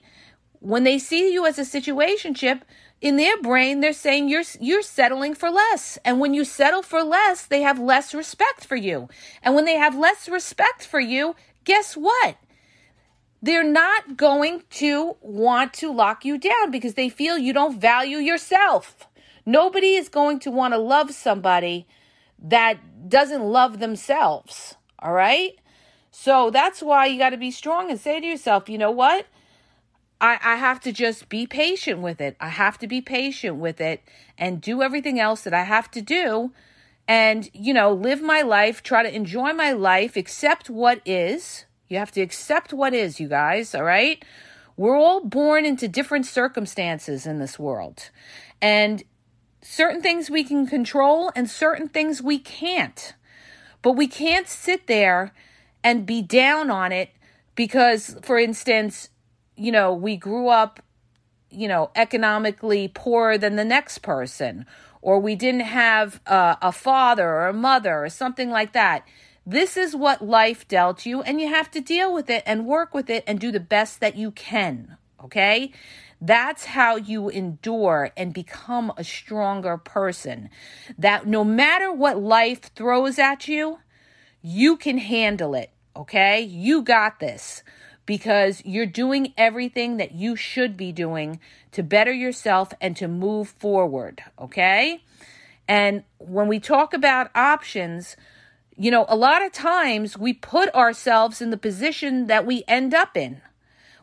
When 0.58 0.82
they 0.82 0.98
see 0.98 1.32
you 1.32 1.46
as 1.46 1.58
a 1.58 1.62
situationship, 1.62 2.62
in 3.00 3.16
their 3.16 3.36
brain 3.42 3.80
they're 3.80 3.92
saying 3.92 4.28
you're 4.28 4.44
you're 4.60 4.80
settling 4.80 5.34
for 5.34 5.50
less 5.50 5.98
and 6.04 6.20
when 6.20 6.32
you 6.32 6.44
settle 6.44 6.82
for 6.82 7.02
less 7.02 7.44
they 7.44 7.60
have 7.60 7.78
less 7.78 8.14
respect 8.14 8.64
for 8.64 8.76
you 8.76 9.08
and 9.42 9.56
when 9.56 9.64
they 9.64 9.76
have 9.76 9.98
less 9.98 10.28
respect 10.28 10.86
for 10.86 11.00
you 11.00 11.34
guess 11.64 11.96
what 11.96 12.36
they're 13.42 13.64
not 13.64 14.16
going 14.16 14.62
to 14.70 15.16
want 15.20 15.74
to 15.74 15.92
lock 15.92 16.24
you 16.24 16.38
down 16.38 16.70
because 16.70 16.94
they 16.94 17.08
feel 17.08 17.36
you 17.36 17.52
don't 17.52 17.80
value 17.80 18.18
yourself. 18.18 19.08
Nobody 19.44 19.96
is 19.96 20.08
going 20.08 20.38
to 20.40 20.50
want 20.52 20.74
to 20.74 20.78
love 20.78 21.10
somebody 21.10 21.88
that 22.38 23.08
doesn't 23.08 23.42
love 23.42 23.80
themselves. 23.80 24.76
All 25.00 25.12
right? 25.12 25.58
So 26.12 26.50
that's 26.50 26.80
why 26.80 27.06
you 27.06 27.18
got 27.18 27.30
to 27.30 27.36
be 27.36 27.50
strong 27.50 27.90
and 27.90 27.98
say 27.98 28.20
to 28.20 28.26
yourself, 28.26 28.68
you 28.68 28.78
know 28.78 28.92
what? 28.92 29.26
I, 30.20 30.38
I 30.40 30.56
have 30.56 30.78
to 30.82 30.92
just 30.92 31.28
be 31.28 31.48
patient 31.48 32.00
with 32.00 32.20
it. 32.20 32.36
I 32.38 32.48
have 32.48 32.78
to 32.78 32.86
be 32.86 33.00
patient 33.00 33.56
with 33.56 33.80
it 33.80 34.02
and 34.38 34.60
do 34.60 34.82
everything 34.82 35.18
else 35.18 35.42
that 35.42 35.54
I 35.54 35.64
have 35.64 35.90
to 35.92 36.00
do 36.00 36.52
and, 37.08 37.50
you 37.52 37.74
know, 37.74 37.92
live 37.92 38.22
my 38.22 38.42
life, 38.42 38.84
try 38.84 39.02
to 39.02 39.12
enjoy 39.12 39.52
my 39.52 39.72
life, 39.72 40.16
accept 40.16 40.70
what 40.70 41.00
is 41.04 41.64
you 41.92 41.98
have 41.98 42.12
to 42.12 42.22
accept 42.22 42.72
what 42.72 42.94
is, 42.94 43.20
you 43.20 43.28
guys, 43.28 43.74
all 43.74 43.84
right? 43.84 44.24
We're 44.76 44.96
all 44.96 45.24
born 45.24 45.66
into 45.66 45.86
different 45.86 46.26
circumstances 46.26 47.26
in 47.26 47.38
this 47.38 47.58
world. 47.58 48.10
And 48.60 49.02
certain 49.60 50.02
things 50.02 50.30
we 50.30 50.42
can 50.42 50.66
control 50.66 51.30
and 51.36 51.48
certain 51.48 51.88
things 51.88 52.22
we 52.22 52.38
can't. 52.38 53.14
But 53.82 53.92
we 53.92 54.08
can't 54.08 54.48
sit 54.48 54.86
there 54.86 55.32
and 55.84 56.06
be 56.06 56.22
down 56.22 56.70
on 56.70 56.92
it 56.92 57.10
because, 57.54 58.16
for 58.22 58.38
instance, 58.38 59.10
you 59.56 59.70
know, 59.70 59.92
we 59.92 60.16
grew 60.16 60.48
up, 60.48 60.80
you 61.50 61.68
know, 61.68 61.90
economically 61.94 62.88
poorer 62.88 63.36
than 63.36 63.56
the 63.56 63.64
next 63.64 63.98
person, 63.98 64.64
or 65.02 65.18
we 65.18 65.34
didn't 65.34 65.60
have 65.60 66.20
uh, 66.26 66.56
a 66.62 66.72
father 66.72 67.28
or 67.28 67.48
a 67.48 67.52
mother 67.52 68.04
or 68.04 68.08
something 68.08 68.50
like 68.50 68.72
that. 68.72 69.06
This 69.44 69.76
is 69.76 69.96
what 69.96 70.24
life 70.24 70.68
dealt 70.68 71.04
you, 71.04 71.22
and 71.22 71.40
you 71.40 71.48
have 71.48 71.70
to 71.72 71.80
deal 71.80 72.14
with 72.14 72.30
it 72.30 72.42
and 72.46 72.66
work 72.66 72.94
with 72.94 73.10
it 73.10 73.24
and 73.26 73.40
do 73.40 73.50
the 73.50 73.60
best 73.60 74.00
that 74.00 74.16
you 74.16 74.30
can. 74.30 74.96
Okay? 75.22 75.72
That's 76.20 76.66
how 76.66 76.96
you 76.96 77.28
endure 77.28 78.10
and 78.16 78.32
become 78.32 78.92
a 78.96 79.02
stronger 79.02 79.76
person. 79.76 80.48
That 80.96 81.26
no 81.26 81.42
matter 81.42 81.92
what 81.92 82.20
life 82.20 82.72
throws 82.74 83.18
at 83.18 83.48
you, 83.48 83.80
you 84.40 84.76
can 84.76 84.98
handle 84.98 85.54
it. 85.54 85.70
Okay? 85.96 86.40
You 86.40 86.82
got 86.82 87.18
this 87.18 87.64
because 88.06 88.62
you're 88.64 88.86
doing 88.86 89.32
everything 89.36 89.96
that 89.96 90.12
you 90.12 90.36
should 90.36 90.76
be 90.76 90.92
doing 90.92 91.40
to 91.72 91.82
better 91.82 92.12
yourself 92.12 92.72
and 92.80 92.96
to 92.96 93.08
move 93.08 93.48
forward. 93.48 94.22
Okay? 94.38 95.02
And 95.66 96.04
when 96.18 96.48
we 96.48 96.60
talk 96.60 96.94
about 96.94 97.30
options, 97.34 98.16
you 98.76 98.90
know, 98.90 99.04
a 99.08 99.16
lot 99.16 99.44
of 99.44 99.52
times 99.52 100.16
we 100.16 100.32
put 100.32 100.74
ourselves 100.74 101.40
in 101.40 101.50
the 101.50 101.56
position 101.56 102.26
that 102.26 102.46
we 102.46 102.64
end 102.66 102.94
up 102.94 103.16
in. 103.16 103.40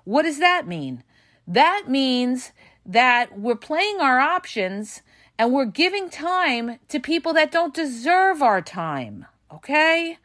What 0.04 0.24
does 0.24 0.40
that 0.40 0.68
mean? 0.68 1.04
That 1.48 1.86
means 1.88 2.52
that 2.86 3.38
we're 3.38 3.56
playing 3.56 4.00
our 4.00 4.20
options 4.20 5.02
and 5.38 5.54
we're 5.54 5.66
giving 5.66 6.10
time 6.10 6.80
to 6.90 7.00
people 7.00 7.34
that 7.34 7.52
don't 7.52 7.74
deserve 7.74 8.42
our 8.42 8.62
time. 8.62 9.26
Okay? 9.52 10.18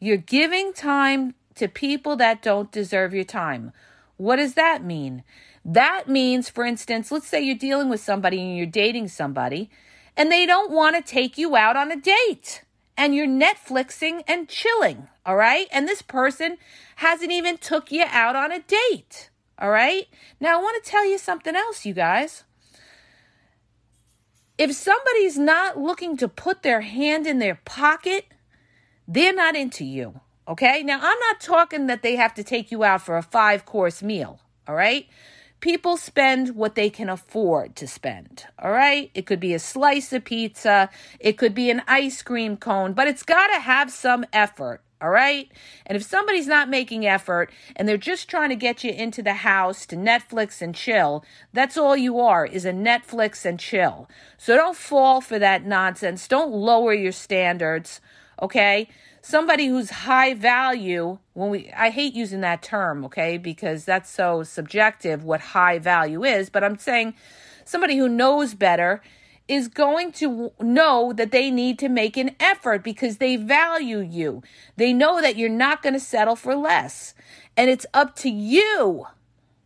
You're 0.00 0.16
giving 0.16 0.72
time 0.72 1.34
to 1.54 1.68
people 1.68 2.16
that 2.16 2.42
don't 2.42 2.70
deserve 2.72 3.14
your 3.14 3.24
time. 3.24 3.72
What 4.16 4.36
does 4.36 4.54
that 4.54 4.84
mean? 4.84 5.22
That 5.64 6.08
means, 6.08 6.48
for 6.48 6.64
instance, 6.64 7.10
let's 7.10 7.26
say 7.26 7.42
you're 7.42 7.56
dealing 7.56 7.88
with 7.88 8.00
somebody 8.00 8.40
and 8.40 8.56
you're 8.56 8.66
dating 8.66 9.08
somebody 9.08 9.70
and 10.16 10.30
they 10.30 10.46
don't 10.46 10.70
want 10.70 10.96
to 10.96 11.02
take 11.02 11.36
you 11.36 11.56
out 11.56 11.76
on 11.76 11.90
a 11.92 11.96
date 11.96 12.62
and 12.96 13.14
you're 13.14 13.26
Netflixing 13.26 14.22
and 14.26 14.48
chilling, 14.48 15.08
all 15.24 15.36
right? 15.36 15.66
And 15.70 15.86
this 15.86 16.02
person 16.02 16.56
hasn't 16.96 17.32
even 17.32 17.58
took 17.58 17.92
you 17.92 18.04
out 18.08 18.36
on 18.36 18.52
a 18.52 18.60
date, 18.60 19.30
all 19.58 19.70
right? 19.70 20.06
Now 20.40 20.58
I 20.58 20.62
want 20.62 20.82
to 20.82 20.90
tell 20.90 21.06
you 21.06 21.18
something 21.18 21.54
else, 21.54 21.84
you 21.84 21.92
guys. 21.94 22.44
If 24.58 24.72
somebody's 24.72 25.36
not 25.36 25.78
looking 25.78 26.16
to 26.16 26.28
put 26.28 26.62
their 26.62 26.80
hand 26.80 27.26
in 27.26 27.38
their 27.38 27.60
pocket, 27.66 28.24
they're 29.06 29.34
not 29.34 29.54
into 29.54 29.84
you, 29.84 30.20
okay? 30.48 30.82
Now 30.82 30.98
I'm 31.02 31.18
not 31.18 31.40
talking 31.40 31.86
that 31.88 32.02
they 32.02 32.16
have 32.16 32.34
to 32.34 32.44
take 32.44 32.70
you 32.70 32.82
out 32.82 33.02
for 33.02 33.18
a 33.18 33.22
five 33.22 33.66
course 33.66 34.02
meal, 34.02 34.40
all 34.66 34.74
right? 34.74 35.06
People 35.60 35.96
spend 35.96 36.54
what 36.54 36.74
they 36.74 36.90
can 36.90 37.08
afford 37.08 37.76
to 37.76 37.86
spend. 37.86 38.46
All 38.58 38.72
right. 38.72 39.10
It 39.14 39.26
could 39.26 39.40
be 39.40 39.54
a 39.54 39.58
slice 39.58 40.12
of 40.12 40.24
pizza, 40.24 40.90
it 41.20 41.38
could 41.38 41.54
be 41.54 41.70
an 41.70 41.82
ice 41.86 42.22
cream 42.22 42.56
cone, 42.56 42.92
but 42.92 43.08
it's 43.08 43.22
got 43.22 43.48
to 43.48 43.60
have 43.60 43.90
some 43.90 44.24
effort. 44.32 44.82
All 45.00 45.10
right. 45.10 45.50
And 45.84 45.94
if 45.94 46.02
somebody's 46.02 46.46
not 46.46 46.70
making 46.70 47.06
effort 47.06 47.50
and 47.74 47.86
they're 47.86 47.98
just 47.98 48.30
trying 48.30 48.48
to 48.48 48.56
get 48.56 48.82
you 48.82 48.92
into 48.92 49.22
the 49.22 49.34
house 49.34 49.84
to 49.86 49.96
Netflix 49.96 50.62
and 50.62 50.74
chill, 50.74 51.22
that's 51.52 51.76
all 51.76 51.96
you 51.96 52.18
are 52.18 52.46
is 52.46 52.64
a 52.64 52.72
Netflix 52.72 53.44
and 53.44 53.60
chill. 53.60 54.08
So 54.38 54.56
don't 54.56 54.76
fall 54.76 55.20
for 55.20 55.38
that 55.38 55.66
nonsense. 55.66 56.26
Don't 56.26 56.50
lower 56.50 56.94
your 56.94 57.12
standards. 57.12 58.00
Okay 58.40 58.88
somebody 59.26 59.66
who's 59.66 59.90
high 59.90 60.34
value 60.34 61.18
when 61.32 61.50
we 61.50 61.68
I 61.76 61.90
hate 61.90 62.14
using 62.14 62.42
that 62.42 62.62
term, 62.62 63.04
okay? 63.06 63.38
Because 63.38 63.84
that's 63.84 64.08
so 64.08 64.44
subjective 64.44 65.24
what 65.24 65.40
high 65.40 65.80
value 65.80 66.22
is, 66.22 66.48
but 66.48 66.62
I'm 66.62 66.78
saying 66.78 67.14
somebody 67.64 67.96
who 67.96 68.08
knows 68.08 68.54
better 68.54 69.02
is 69.48 69.66
going 69.66 70.12
to 70.12 70.52
know 70.60 71.12
that 71.12 71.32
they 71.32 71.50
need 71.50 71.78
to 71.80 71.88
make 71.88 72.16
an 72.16 72.36
effort 72.38 72.84
because 72.84 73.16
they 73.16 73.36
value 73.36 73.98
you. 73.98 74.42
They 74.76 74.92
know 74.92 75.20
that 75.20 75.36
you're 75.36 75.48
not 75.48 75.82
going 75.82 75.94
to 75.94 76.00
settle 76.00 76.36
for 76.36 76.54
less. 76.54 77.14
And 77.56 77.70
it's 77.70 77.86
up 77.94 78.16
to 78.16 78.30
you, 78.30 79.06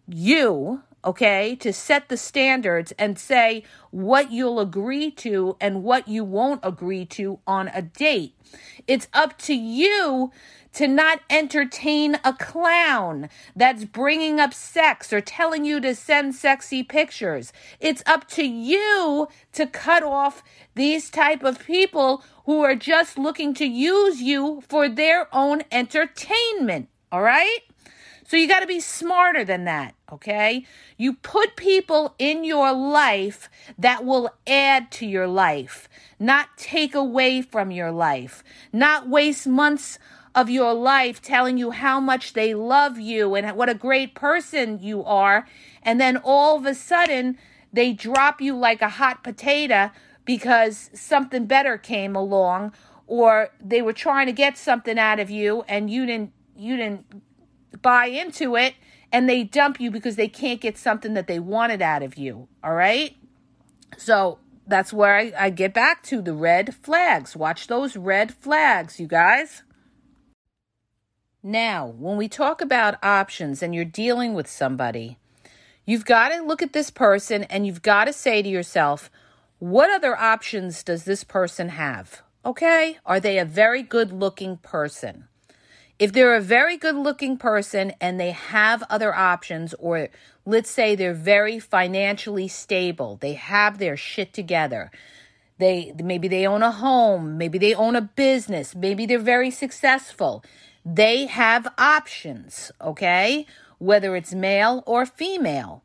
you, 0.07 0.83
okay, 1.05 1.57
to 1.57 1.73
set 1.73 2.09
the 2.09 2.17
standards 2.17 2.93
and 2.99 3.19
say 3.19 3.65
what 3.91 4.31
you'll 4.31 4.61
agree 4.61 5.11
to 5.11 5.57
and 5.61 5.83
what 5.83 6.09
you 6.09 6.25
won't 6.25 6.61
agree 6.63 7.05
to 7.07 7.39
on 7.47 7.69
a 7.69 7.83
date. 7.83 8.35
It's 8.87 9.09
up 9.13 9.39
to 9.39 9.55
you 9.55 10.31
to 10.73 10.87
not 10.87 11.21
entertain 11.29 12.17
a 12.25 12.33
clown 12.33 13.29
that's 13.57 13.85
bringing 13.85 14.39
up 14.39 14.55
sex 14.55 15.13
or 15.13 15.21
telling 15.21 15.65
you 15.65 15.81
to 15.81 15.95
send 15.95 16.35
sexy 16.35 16.83
pictures. 16.83 17.53
It's 17.81 18.03
up 18.07 18.29
to 18.31 18.45
you 18.45 19.29
to 19.53 19.67
cut 19.67 20.03
off 20.03 20.43
these 20.75 21.11
type 21.11 21.43
of 21.43 21.65
people 21.65 22.23
who 22.47 22.63
are 22.63 22.77
just 22.77 23.19
looking 23.19 23.53
to 23.55 23.67
use 23.67 24.21
you 24.21 24.63
for 24.69 24.89
their 24.89 25.29
own 25.35 25.63
entertainment. 25.73 26.89
All 27.11 27.23
right? 27.23 27.59
So 28.31 28.37
you 28.37 28.47
got 28.47 28.61
to 28.61 28.67
be 28.69 28.79
smarter 28.79 29.45
than 29.45 29.65
that, 29.65 29.97
okay? 30.13 30.65
You 30.97 31.15
put 31.15 31.57
people 31.57 32.15
in 32.17 32.45
your 32.45 32.73
life 32.73 33.51
that 33.77 34.05
will 34.05 34.31
add 34.47 34.93
to 34.93 35.05
your 35.05 35.27
life, 35.27 35.89
not 36.21 36.57
take 36.57 36.95
away 36.95 37.43
from 37.43 37.73
your 37.73 37.91
life, 37.91 38.45
not 38.73 39.09
waste 39.09 39.49
months 39.49 39.99
of 40.33 40.49
your 40.49 40.75
life 40.75 41.21
telling 41.21 41.59
you 41.59 41.73
how 41.73 41.99
much 41.99 42.35
they 42.35 42.55
love 42.55 43.01
you 43.01 43.35
and 43.35 43.57
what 43.57 43.69
a 43.69 43.75
great 43.75 44.15
person 44.15 44.79
you 44.81 45.03
are. 45.03 45.45
And 45.83 46.01
then 46.01 46.17
all 46.17 46.57
of 46.57 46.65
a 46.67 46.75
sudden, 46.77 47.37
they 47.73 47.93
drop 47.93 48.41
you 48.41 48.55
like 48.57 48.81
a 48.81 48.91
hot 48.91 49.25
potato 49.25 49.91
because 50.25 50.89
something 50.95 51.47
better 51.47 51.77
came 51.77 52.15
along 52.15 52.75
or 53.09 53.51
they 53.61 53.83
were 53.83 53.93
trying 53.93 54.27
to 54.27 54.33
get 54.33 54.57
something 54.57 55.01
out 55.01 55.19
of 55.19 55.31
you 55.31 55.65
and 55.67 55.91
you 55.91 56.07
didn't 56.07 56.33
you 56.57 56.77
didn't 56.77 57.23
buy 57.83 58.07
into 58.07 58.57
it 58.57 58.75
and 59.13 59.29
they 59.29 59.45
dump 59.45 59.81
you 59.81 59.91
because 59.91 60.17
they 60.17 60.29
can't 60.29 60.61
get 60.61 60.79
something 60.79 61.15
that 61.15 61.27
they 61.27 61.39
wanted 61.39 61.83
out 61.83 62.03
of 62.03 62.17
you. 62.17 62.49
All 62.63 62.75
right. 62.75 63.17
So 63.97 64.39
that's 64.67 64.93
where 64.93 65.17
I, 65.17 65.33
I 65.39 65.51
get 65.51 65.75
back 65.75 66.03
to 66.05 66.23
the 66.23 66.33
red 66.33 66.75
flags. 66.75 67.37
Watch 67.37 67.67
those 67.67 67.97
red 67.97 68.33
flags, 68.33 69.01
you 69.01 69.07
guys. 69.07 69.63
Now, 71.43 71.87
when 71.87 72.17
we 72.17 72.29
talk 72.29 72.61
about 72.61 73.03
options 73.03 73.63
and 73.63 73.75
you're 73.75 73.85
dealing 73.85 74.35
with 74.35 74.47
somebody, 74.49 75.17
you've 75.87 76.05
got 76.05 76.29
to 76.29 76.43
look 76.43 76.63
at 76.63 76.73
this 76.73 76.91
person 76.91 77.45
and 77.45 77.67
you've 77.67 77.83
got 77.83 78.05
to 78.05 78.13
say 78.13 78.43
to 78.43 78.49
yourself, 78.49 79.11
what 79.59 79.91
other 79.91 80.17
options 80.17 80.83
does 80.83 81.05
this 81.05 81.25
person 81.25 81.71
have? 81.71 82.23
Okay? 82.45 82.99
Are 83.05 83.21
they 83.21 83.39
a 83.39 83.45
very 83.45 83.83
good 83.83 84.13
looking 84.13 84.59
person? 84.59 85.29
If 86.01 86.15
they're 86.15 86.35
a 86.35 86.41
very 86.41 86.79
good 86.79 86.97
looking 86.97 87.37
person 87.37 87.93
and 88.01 88.19
they 88.19 88.31
have 88.31 88.83
other 88.89 89.15
options, 89.15 89.75
or 89.75 90.09
let's 90.47 90.71
say 90.71 90.97
they're 90.97 91.13
very 91.13 91.59
financially 91.59 92.49
stable, 92.49 93.19
they 93.21 93.35
have 93.35 93.77
their 93.77 93.99
shit 93.99 94.33
together. 94.33 94.91
They 95.59 95.93
maybe 96.03 96.27
they 96.27 96.47
own 96.47 96.63
a 96.63 96.73
home, 96.73 97.37
maybe 97.37 97.59
they 97.59 97.75
own 97.75 97.97
a 97.97 98.01
business, 98.01 98.75
maybe 98.75 99.05
they're 99.05 99.19
very 99.19 99.51
successful. 99.51 100.43
They 100.87 101.27
have 101.27 101.69
options, 101.77 102.73
okay? 102.81 103.45
Whether 103.79 104.17
it's 104.17 104.33
male 104.33 104.83
or 104.87 105.05
female. 105.05 105.83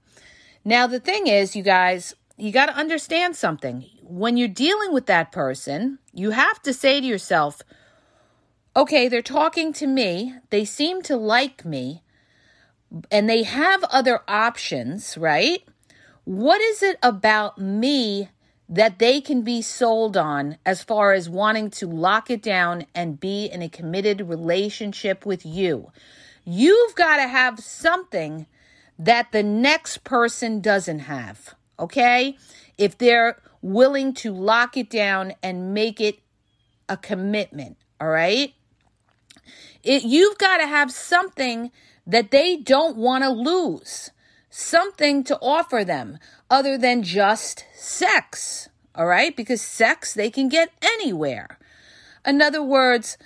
Now 0.63 0.87
the 0.87 1.01
thing 1.01 1.27
is, 1.27 1.57
you 1.57 1.61
guys, 1.61 2.15
you 2.37 2.53
got 2.53 2.67
to 2.67 2.77
understand 2.77 3.35
something. 3.35 3.85
When 4.01 4.37
you're 4.37 4.47
dealing 4.47 4.93
with 4.93 5.07
that 5.07 5.33
person, 5.33 5.99
you 6.13 6.31
have 6.31 6.61
to 6.61 6.73
say 6.73 7.01
to 7.01 7.05
yourself, 7.05 7.61
okay, 8.75 9.07
they're 9.07 9.21
talking 9.21 9.71
to 9.73 9.87
me, 9.87 10.35
they 10.49 10.65
seem 10.65 11.01
to 11.03 11.15
like 11.15 11.63
me, 11.63 12.03
and 13.11 13.29
they 13.29 13.43
have 13.43 13.83
other 13.85 14.21
options, 14.27 15.17
right? 15.17 15.63
What 16.25 16.59
is 16.59 16.83
it 16.83 16.97
about 17.03 17.57
me 17.57 18.29
that 18.67 18.97
they 18.97 19.21
can 19.21 19.43
be 19.43 19.61
sold 19.61 20.17
on 20.17 20.57
as 20.65 20.83
far 20.83 21.13
as 21.13 21.29
wanting 21.29 21.69
to 21.69 21.87
lock 21.87 22.29
it 22.31 22.41
down 22.41 22.85
and 22.95 23.19
be 23.19 23.45
in 23.45 23.61
a 23.61 23.69
committed 23.69 24.21
relationship 24.21 25.25
with 25.25 25.45
you? 25.45 25.91
You've 26.43 26.95
got 26.95 27.17
to 27.17 27.27
have 27.27 27.59
something 27.59 28.47
that 28.97 29.31
the 29.31 29.43
next 29.43 30.03
person 30.03 30.61
doesn't 30.61 30.99
have, 30.99 31.53
okay? 31.79 32.37
If 32.77 32.97
they're 32.97 33.41
willing 33.61 34.13
to 34.15 34.33
lock 34.33 34.77
it 34.77 34.89
down 34.89 35.33
and 35.43 35.73
make 35.73 36.01
it 36.01 36.19
a 36.89 36.97
commitment, 36.97 37.77
all 37.99 38.07
right? 38.07 38.54
It, 39.85 40.03
you've 40.03 40.37
got 40.39 40.57
to 40.57 40.67
have 40.67 40.91
something 40.91 41.71
that 42.07 42.31
they 42.31 42.57
don't 42.57 42.97
want 42.97 43.23
to 43.23 43.29
lose, 43.29 44.11
something 44.49 45.23
to 45.25 45.37
offer 45.39 45.85
them 45.85 46.17
other 46.49 46.77
than 46.77 47.03
just 47.03 47.65
sex. 47.75 48.67
All 48.95 49.05
right? 49.05 49.35
Because 49.35 49.61
sex 49.61 50.13
they 50.13 50.29
can 50.31 50.49
get 50.49 50.71
anywhere. 50.81 51.59
In 52.25 52.41
other 52.41 52.63
words, 52.63 53.17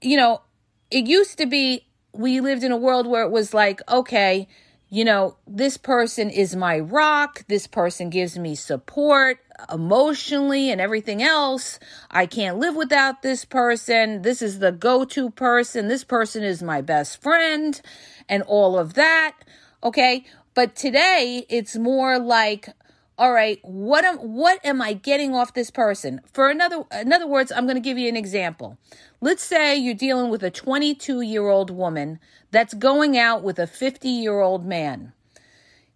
you 0.00 0.16
know, 0.16 0.42
it 0.90 1.06
used 1.06 1.38
to 1.38 1.46
be 1.46 1.86
we 2.12 2.40
lived 2.40 2.64
in 2.64 2.72
a 2.72 2.76
world 2.76 3.06
where 3.06 3.22
it 3.22 3.30
was 3.30 3.54
like, 3.54 3.80
okay, 3.88 4.48
you 4.88 5.04
know, 5.04 5.36
this 5.46 5.76
person 5.76 6.30
is 6.30 6.56
my 6.56 6.80
rock. 6.80 7.44
This 7.46 7.66
person 7.66 8.10
gives 8.10 8.38
me 8.38 8.54
support 8.54 9.38
emotionally 9.72 10.70
and 10.70 10.80
everything 10.80 11.22
else. 11.22 11.78
I 12.10 12.26
can't 12.26 12.58
live 12.58 12.76
without 12.76 13.22
this 13.22 13.44
person. 13.44 14.22
This 14.22 14.42
is 14.42 14.58
the 14.58 14.72
go 14.72 15.04
to 15.06 15.30
person. 15.30 15.88
This 15.88 16.04
person 16.04 16.42
is 16.42 16.62
my 16.62 16.80
best 16.80 17.20
friend 17.22 17.80
and 18.28 18.42
all 18.44 18.78
of 18.78 18.94
that. 18.94 19.36
Okay. 19.82 20.24
But 20.54 20.74
today 20.74 21.46
it's 21.48 21.76
more 21.76 22.18
like, 22.18 22.68
all 23.16 23.32
right, 23.32 23.58
what 23.62 24.04
am 24.04 24.18
what 24.18 24.64
am 24.64 24.80
I 24.80 24.92
getting 24.92 25.34
off 25.34 25.54
this 25.54 25.70
person? 25.70 26.20
For 26.32 26.48
another 26.48 26.84
in 26.92 27.12
other 27.12 27.26
words, 27.26 27.50
I'm 27.50 27.64
going 27.64 27.76
to 27.76 27.80
give 27.80 27.98
you 27.98 28.08
an 28.08 28.16
example. 28.16 28.78
Let's 29.20 29.42
say 29.42 29.76
you're 29.76 29.94
dealing 29.94 30.30
with 30.30 30.44
a 30.44 30.50
22-year-old 30.50 31.70
woman 31.70 32.20
that's 32.52 32.74
going 32.74 33.18
out 33.18 33.42
with 33.42 33.58
a 33.58 33.66
50-year-old 33.66 34.64
man. 34.64 35.12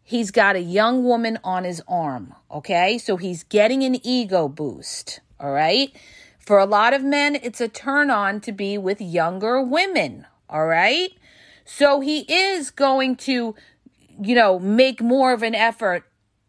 He's 0.05 0.31
got 0.31 0.57
a 0.57 0.61
young 0.61 1.05
woman 1.05 1.39
on 1.45 1.65
his 1.65 1.83
arm, 1.87 2.35
okay? 2.51 2.99
So 2.99 3.17
he's 3.17 3.45
getting 3.45 3.83
an 3.83 4.05
ego 4.07 4.49
boost, 4.49 5.21
all 5.39 5.53
right? 5.53 5.95
For 6.39 6.59
a 6.59 6.67
lot 6.67 6.93
of 6.93 7.03
men, 7.03 7.37
it's 7.37 7.61
a 7.61 7.69
turn 7.69 8.11
on 8.11 8.41
to 8.41 8.53
be 8.53 8.77
with 8.77 9.01
younger 9.01 9.63
women, 9.63 10.27
all 10.51 10.67
right? 10.67 11.11
So 11.65 12.01
he 12.01 12.21
is 12.21 12.71
going 12.71 13.17
to, 13.17 13.55
you 14.21 14.35
know, 14.35 14.59
make 14.59 15.01
more 15.01 15.33
of 15.33 15.43
an 15.43 15.55
effort 15.55 16.05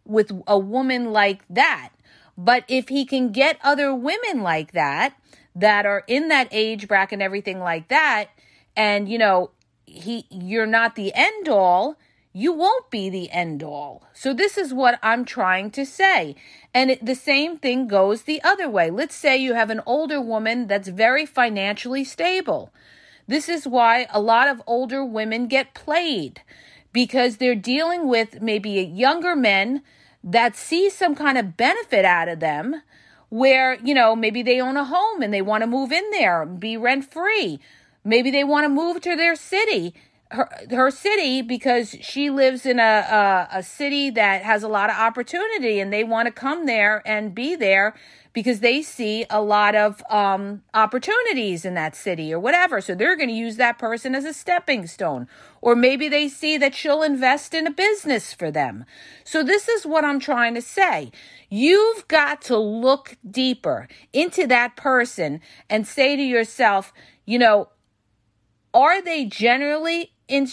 with 0.06 0.32
a 0.48 0.58
woman 0.58 1.14
like 1.14 1.44
that. 1.50 1.90
But 2.38 2.66
if 2.68 2.90
he 2.90 3.06
can 3.06 3.32
get 3.32 3.60
other 3.64 3.94
women 3.94 4.42
like 4.42 4.72
that, 4.72 5.14
that 5.56 5.86
are 5.86 6.04
in 6.08 6.30
that 6.30 6.48
age 6.52 6.88
bracket 6.88 7.14
and 7.14 7.22
everything 7.22 7.60
like 7.60 7.90
that, 7.90 8.30
and 8.76 9.08
you 9.08 9.18
know, 9.18 9.52
he 9.86 10.26
you're 10.30 10.66
not 10.66 10.96
the 10.96 11.14
end 11.14 11.48
all, 11.48 11.98
you 12.34 12.52
won't 12.52 12.90
be 12.90 13.10
the 13.10 13.30
end 13.30 13.62
all. 13.62 14.04
So 14.14 14.34
this 14.34 14.58
is 14.58 14.74
what 14.74 15.00
I'm 15.04 15.24
trying 15.24 15.70
to 15.72 15.86
say. 15.86 16.36
And 16.74 16.90
it, 16.90 17.06
the 17.06 17.16
same 17.16 17.58
thing 17.58 17.88
goes 17.88 18.24
the 18.24 18.42
other 18.44 18.68
way. 18.68 18.90
Let's 18.90 19.16
say 19.16 19.38
you 19.38 19.54
have 19.54 19.70
an 19.70 19.82
older 19.86 20.20
woman 20.20 20.66
that's 20.66 20.88
very 20.88 21.28
financially 21.28 22.04
stable. 22.04 22.74
This 23.28 23.48
is 23.48 23.68
why 23.68 24.08
a 24.10 24.20
lot 24.20 24.48
of 24.48 24.64
older 24.66 25.06
women 25.06 25.48
get 25.48 25.76
played 25.76 26.42
because 26.92 27.38
they're 27.38 27.56
dealing 27.56 28.08
with 28.08 28.42
maybe 28.42 28.72
younger 28.72 29.36
men 29.36 29.84
that 30.24 30.56
see 30.56 30.90
some 30.90 31.16
kind 31.16 31.38
of 31.38 31.56
benefit 31.56 32.04
out 32.04 32.28
of 32.28 32.40
them 32.40 32.82
where, 33.30 33.76
you 33.84 33.94
know, 33.94 34.16
maybe 34.16 34.42
they 34.42 34.60
own 34.60 34.78
a 34.78 34.86
home 34.86 35.22
and 35.22 35.34
they 35.34 35.42
want 35.42 35.62
to 35.62 35.68
move 35.68 35.92
in 35.92 36.10
there 36.12 36.42
and 36.42 36.60
be 36.60 36.78
rent 36.78 37.12
free. 37.12 37.60
Maybe 38.04 38.32
they 38.32 38.44
want 38.44 38.66
to 38.66 38.70
move 38.70 39.02
to 39.02 39.16
their 39.16 39.36
city 39.36 39.94
her 40.34 40.50
her 40.72 40.92
city 40.92 41.42
because 41.42 41.96
she 42.02 42.30
lives 42.30 42.66
in 42.66 42.80
a, 42.80 42.84
a, 43.52 43.58
a 43.60 43.64
city 43.64 44.10
that 44.10 44.44
has 44.44 44.64
a 44.64 44.68
lot 44.68 44.90
of 44.90 44.98
opportunity 44.98 45.80
and 45.80 45.94
they 45.94 46.04
want 46.04 46.26
to 46.26 46.32
come 46.32 46.66
there 46.66 47.02
and 47.06 47.34
be 47.34 47.56
there 47.56 47.94
because 48.34 48.62
they 48.62 48.82
see 48.82 49.26
a 49.30 49.42
lot 49.42 49.76
of 49.76 50.04
um, 50.10 50.64
opportunities 50.74 51.66
in 51.66 51.76
that 51.76 51.96
city 51.96 52.34
or 52.34 52.40
whatever. 52.40 52.82
So 52.82 52.96
they're 52.96 53.16
going 53.16 53.30
to 53.30 53.36
use 53.36 53.58
that 53.58 53.78
person 53.78 54.16
as 54.16 54.26
a 54.26 54.34
stepping 54.34 54.88
stone. 54.88 55.28
Or 55.62 55.76
maybe 55.76 56.10
they 56.10 56.28
see 56.28 56.58
that 56.58 56.74
she'll 56.74 57.04
invest 57.04 57.54
in 57.54 57.68
a 57.68 57.72
business 57.72 58.34
for 58.34 58.50
them. 58.50 58.86
So 59.24 59.44
this 59.44 59.70
is 59.70 59.86
what 59.86 60.04
I'm 60.04 60.20
trying 60.20 60.56
to 60.56 60.62
say. 60.62 61.12
You've 61.50 62.08
got 62.08 62.42
to 62.44 62.58
look 62.58 63.18
deeper 63.30 63.88
into 64.12 64.48
that 64.48 64.76
person 64.76 65.40
and 65.70 65.86
say 65.86 66.16
to 66.16 66.24
yourself, 66.24 66.92
you 67.26 67.38
know, 67.38 67.70
are 68.74 69.02
they 69.02 69.26
generally 69.26 70.14
in, 70.28 70.48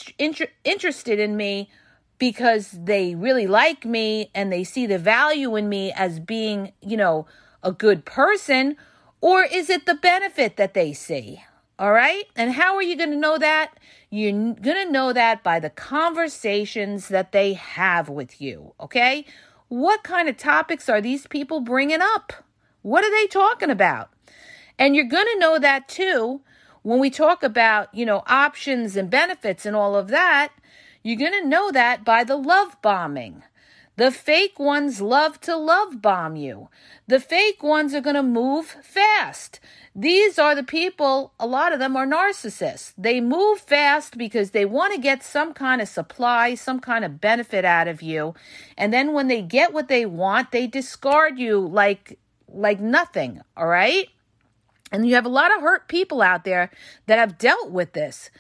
interested 0.65 1.19
in 1.19 1.37
me 1.37 1.71
because 2.19 2.71
they 2.73 3.15
really 3.15 3.47
like 3.47 3.85
me 3.85 4.31
and 4.35 4.53
they 4.53 4.65
see 4.65 4.87
the 4.87 4.99
value 4.99 5.57
in 5.57 5.69
me 5.69 5.93
as 5.93 6.21
being, 6.21 6.73
you 6.81 6.97
know, 6.97 7.27
a 7.63 7.73
good 7.73 8.05
person? 8.05 8.77
Or 9.21 9.43
is 9.43 9.71
it 9.71 9.87
the 9.87 9.95
benefit 9.95 10.57
that 10.57 10.75
they 10.75 10.93
see? 10.93 11.43
All 11.79 11.93
right? 11.93 12.25
And 12.37 12.53
how 12.53 12.77
are 12.77 12.83
you 12.83 12.97
going 12.97 13.11
to 13.11 13.17
know 13.17 13.39
that? 13.39 13.79
You're 14.11 14.33
going 14.33 14.87
to 14.87 14.93
know 14.93 15.13
that 15.15 15.43
by 15.43 15.61
the 15.61 15.71
conversations 15.71 17.09
that 17.09 17.33
they 17.33 17.55
have 17.55 18.09
with 18.09 18.41
you. 18.41 18.75
Okay? 18.81 19.25
What 19.69 20.03
kind 20.03 20.29
of 20.29 20.37
topics 20.37 20.89
are 20.89 21.01
these 21.01 21.27
people 21.27 21.61
bringing 21.61 22.03
up? 22.03 22.33
What 22.83 23.05
are 23.05 23.11
they 23.11 23.27
talking 23.29 23.71
about? 23.71 24.11
And 24.79 24.95
you're 24.95 25.05
going 25.05 25.27
to 25.33 25.39
know 25.39 25.59
that 25.59 25.89
too 25.89 26.43
when 26.83 26.99
we 26.99 27.11
talk 27.11 27.43
about, 27.43 27.95
you 27.95 28.07
know, 28.07 28.23
options 28.27 28.97
and 28.97 29.11
benefits 29.11 29.67
and 29.67 29.77
all 29.77 29.97
of 29.97 30.09
that. 30.09 30.53
You're 31.03 31.17
going 31.17 31.41
to 31.43 31.49
know 31.49 31.71
that 31.71 32.05
by 32.05 32.25
the 32.25 32.37
love 32.37 32.77
bombing. 32.83 33.43
The 33.97 34.11
fake 34.11 34.59
ones 34.59 35.03
love 35.03 35.41
to 35.43 35.57
love 35.57 36.01
bomb 36.01 36.37
you. 36.37 36.71
The 37.07 37.21
fake 37.21 37.63
ones 37.63 37.93
are 37.93 38.01
going 38.01 38.17
to 38.17 38.23
move 38.23 38.67
fast. 38.83 39.61
These 39.95 40.39
are 40.39 40.55
the 40.55 40.63
people, 40.63 41.35
a 41.39 41.47
lot 41.47 41.73
of 41.73 41.81
them 41.81 41.97
are 41.97 42.07
narcissists. 42.07 42.95
They 42.97 43.21
move 43.21 43.61
fast 43.61 44.17
because 44.17 44.53
they 44.53 44.65
want 44.65 44.95
to 44.95 45.01
get 45.01 45.23
some 45.23 45.53
kind 45.53 45.83
of 45.83 45.89
supply, 45.89 46.55
some 46.55 46.81
kind 46.81 47.05
of 47.05 47.21
benefit 47.21 47.65
out 47.65 47.89
of 47.89 48.01
you. 48.01 48.35
And 48.79 48.91
then 48.91 49.13
when 49.13 49.29
they 49.29 49.43
get 49.43 49.75
what 49.75 49.89
they 49.89 50.07
want, 50.07 50.51
they 50.51 50.67
discard 50.67 51.39
you 51.39 51.59
like 51.61 52.19
like 52.49 52.81
nothing, 52.81 53.43
all 53.57 53.67
right? 53.67 54.09
And 54.93 55.07
you 55.07 55.15
have 55.15 55.27
a 55.27 55.31
lot 55.31 55.55
of 55.55 55.63
hurt 55.63 55.89
people 55.89 56.21
out 56.23 56.45
there 56.45 56.71
that 57.07 57.19
have 57.19 57.39
dealt 57.39 57.71
with 57.71 57.93
this 57.93 58.31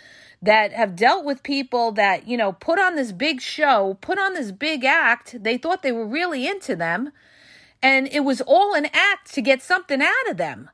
that 0.42 0.72
have 0.72 0.96
dealt 0.96 1.24
with 1.24 1.42
people 1.42 1.92
that, 1.92 2.26
you 2.26 2.36
know, 2.36 2.52
put 2.52 2.78
on 2.78 2.96
this 2.96 3.12
big 3.12 3.40
show, 3.40 3.98
put 4.00 4.18
on 4.18 4.34
this 4.34 4.52
big 4.52 4.84
act. 4.84 5.42
They 5.42 5.58
thought 5.58 5.82
they 5.82 5.92
were 5.92 6.06
really 6.06 6.46
into 6.46 6.74
them. 6.74 7.12
And 7.82 8.08
it 8.10 8.20
was 8.20 8.40
all 8.40 8.74
an 8.74 8.86
act 8.86 9.32
to 9.34 9.42
get 9.42 9.62
something 9.62 10.00
out 10.00 10.30
of 10.30 10.36
them. 10.36 10.70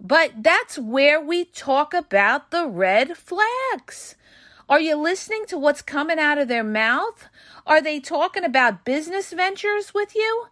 But 0.00 0.42
that's 0.42 0.78
where 0.78 1.20
we 1.20 1.44
talk 1.44 1.94
about 1.94 2.50
the 2.50 2.66
red 2.66 3.16
flags. 3.16 4.16
Are 4.68 4.80
you 4.80 4.96
listening 4.96 5.46
to 5.46 5.58
what's 5.58 5.82
coming 5.82 6.18
out 6.18 6.38
of 6.38 6.48
their 6.48 6.64
mouth? 6.64 7.28
Are 7.66 7.80
they 7.80 8.00
talking 8.00 8.44
about 8.44 8.84
business 8.84 9.32
ventures 9.32 9.94
with 9.94 10.14
you? 10.14 10.46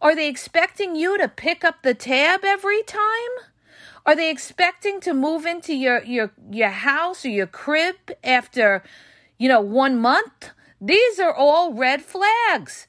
Are 0.00 0.14
they 0.14 0.28
expecting 0.28 0.96
you 0.96 1.16
to 1.16 1.28
pick 1.28 1.64
up 1.64 1.82
the 1.82 1.94
tab 1.94 2.44
every 2.44 2.82
time? 2.82 3.02
Are 4.04 4.16
they 4.16 4.30
expecting 4.30 5.00
to 5.02 5.14
move 5.14 5.46
into 5.46 5.74
your 5.74 6.02
your 6.04 6.32
your 6.50 6.70
house 6.70 7.24
or 7.24 7.28
your 7.28 7.46
crib 7.46 7.96
after, 8.24 8.82
you 9.38 9.48
know, 9.48 9.60
one 9.60 9.98
month? 9.98 10.50
These 10.80 11.20
are 11.20 11.34
all 11.34 11.72
red 11.72 12.02
flags. 12.02 12.88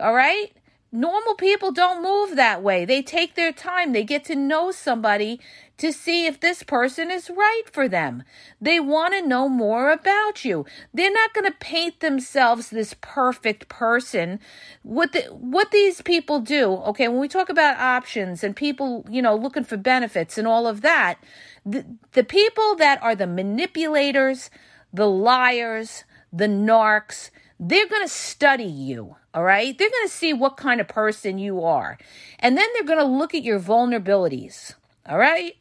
All 0.00 0.14
right? 0.14 0.52
Normal 0.90 1.34
people 1.34 1.70
don't 1.70 2.02
move 2.02 2.34
that 2.36 2.62
way. 2.62 2.84
They 2.84 3.02
take 3.02 3.34
their 3.34 3.52
time. 3.52 3.92
They 3.92 4.04
get 4.04 4.24
to 4.24 4.34
know 4.34 4.70
somebody 4.72 5.38
to 5.78 5.92
see 5.92 6.26
if 6.26 6.40
this 6.40 6.62
person 6.62 7.10
is 7.10 7.30
right 7.30 7.62
for 7.72 7.88
them. 7.88 8.22
They 8.60 8.78
want 8.80 9.14
to 9.14 9.26
know 9.26 9.48
more 9.48 9.90
about 9.90 10.44
you. 10.44 10.66
They're 10.92 11.12
not 11.12 11.32
going 11.34 11.46
to 11.46 11.56
paint 11.58 12.00
themselves 12.00 12.70
this 12.70 12.94
perfect 13.00 13.68
person. 13.68 14.40
What 14.82 15.12
the, 15.12 15.22
what 15.32 15.70
these 15.70 16.02
people 16.02 16.40
do, 16.40 16.72
okay, 16.88 17.08
when 17.08 17.20
we 17.20 17.28
talk 17.28 17.48
about 17.48 17.78
options 17.78 18.44
and 18.44 18.54
people, 18.54 19.06
you 19.08 19.22
know, 19.22 19.36
looking 19.36 19.64
for 19.64 19.76
benefits 19.76 20.36
and 20.36 20.46
all 20.46 20.66
of 20.66 20.80
that, 20.82 21.18
the, 21.64 21.84
the 22.12 22.24
people 22.24 22.74
that 22.76 23.02
are 23.02 23.14
the 23.14 23.26
manipulators, 23.26 24.50
the 24.92 25.08
liars, 25.08 26.04
the 26.32 26.46
narcs, 26.46 27.30
they're 27.60 27.88
going 27.88 28.02
to 28.02 28.12
study 28.12 28.64
you, 28.64 29.16
all 29.34 29.42
right? 29.42 29.76
They're 29.76 29.90
going 29.90 30.08
to 30.08 30.12
see 30.12 30.32
what 30.32 30.56
kind 30.56 30.80
of 30.80 30.88
person 30.88 31.38
you 31.38 31.64
are. 31.64 31.98
And 32.38 32.56
then 32.56 32.66
they're 32.72 32.84
going 32.84 32.98
to 32.98 33.04
look 33.04 33.34
at 33.34 33.42
your 33.42 33.58
vulnerabilities, 33.58 34.74
all 35.08 35.18
right? 35.18 35.56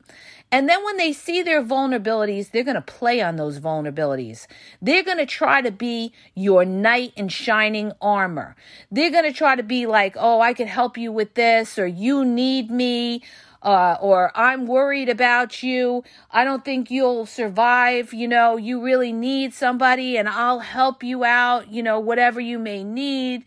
And 0.50 0.70
then 0.70 0.84
when 0.86 0.96
they 0.96 1.12
see 1.12 1.42
their 1.42 1.62
vulnerabilities, 1.62 2.52
they're 2.52 2.64
going 2.64 2.76
to 2.76 2.82
play 2.82 3.22
on 3.22 3.36
those 3.36 3.60
vulnerabilities. 3.60 4.48
They're 4.82 5.04
going 5.04 5.18
to 5.18 5.26
try 5.26 5.62
to 5.62 5.72
be 5.72 6.14
your 6.36 6.64
knight 6.64 7.12
in 7.18 7.28
shining 7.28 7.92
armor. 8.02 8.56
They're 8.90 9.12
going 9.12 9.26
to 9.26 9.34
try 9.34 9.56
to 9.56 9.64
be 9.64 9.86
like, 9.86 10.16
oh, 10.18 10.40
I 10.40 10.54
can 10.54 10.68
help 10.68 10.98
you 10.98 11.12
with 11.12 11.34
this, 11.34 11.78
or 11.78 11.86
you 11.86 12.24
need 12.24 12.72
me, 12.72 13.24
uh, 13.62 13.98
or 14.00 14.32
I'm 14.36 14.68
worried 14.68 15.10
about 15.10 15.64
you. 15.64 16.04
I 16.32 16.46
don't 16.46 16.64
think 16.64 16.90
you'll 16.90 17.26
survive. 17.26 18.14
You 18.14 18.30
know, 18.30 18.56
you 18.56 18.82
really 18.82 19.12
need 19.12 19.54
somebody 19.54 20.18
and 20.18 20.30
I'll 20.30 20.60
help 20.60 21.04
you 21.04 21.26
out, 21.26 21.70
you 21.70 21.84
know, 21.84 22.00
whatever 22.00 22.40
you 22.40 22.60
may 22.60 22.86
need, 22.86 23.44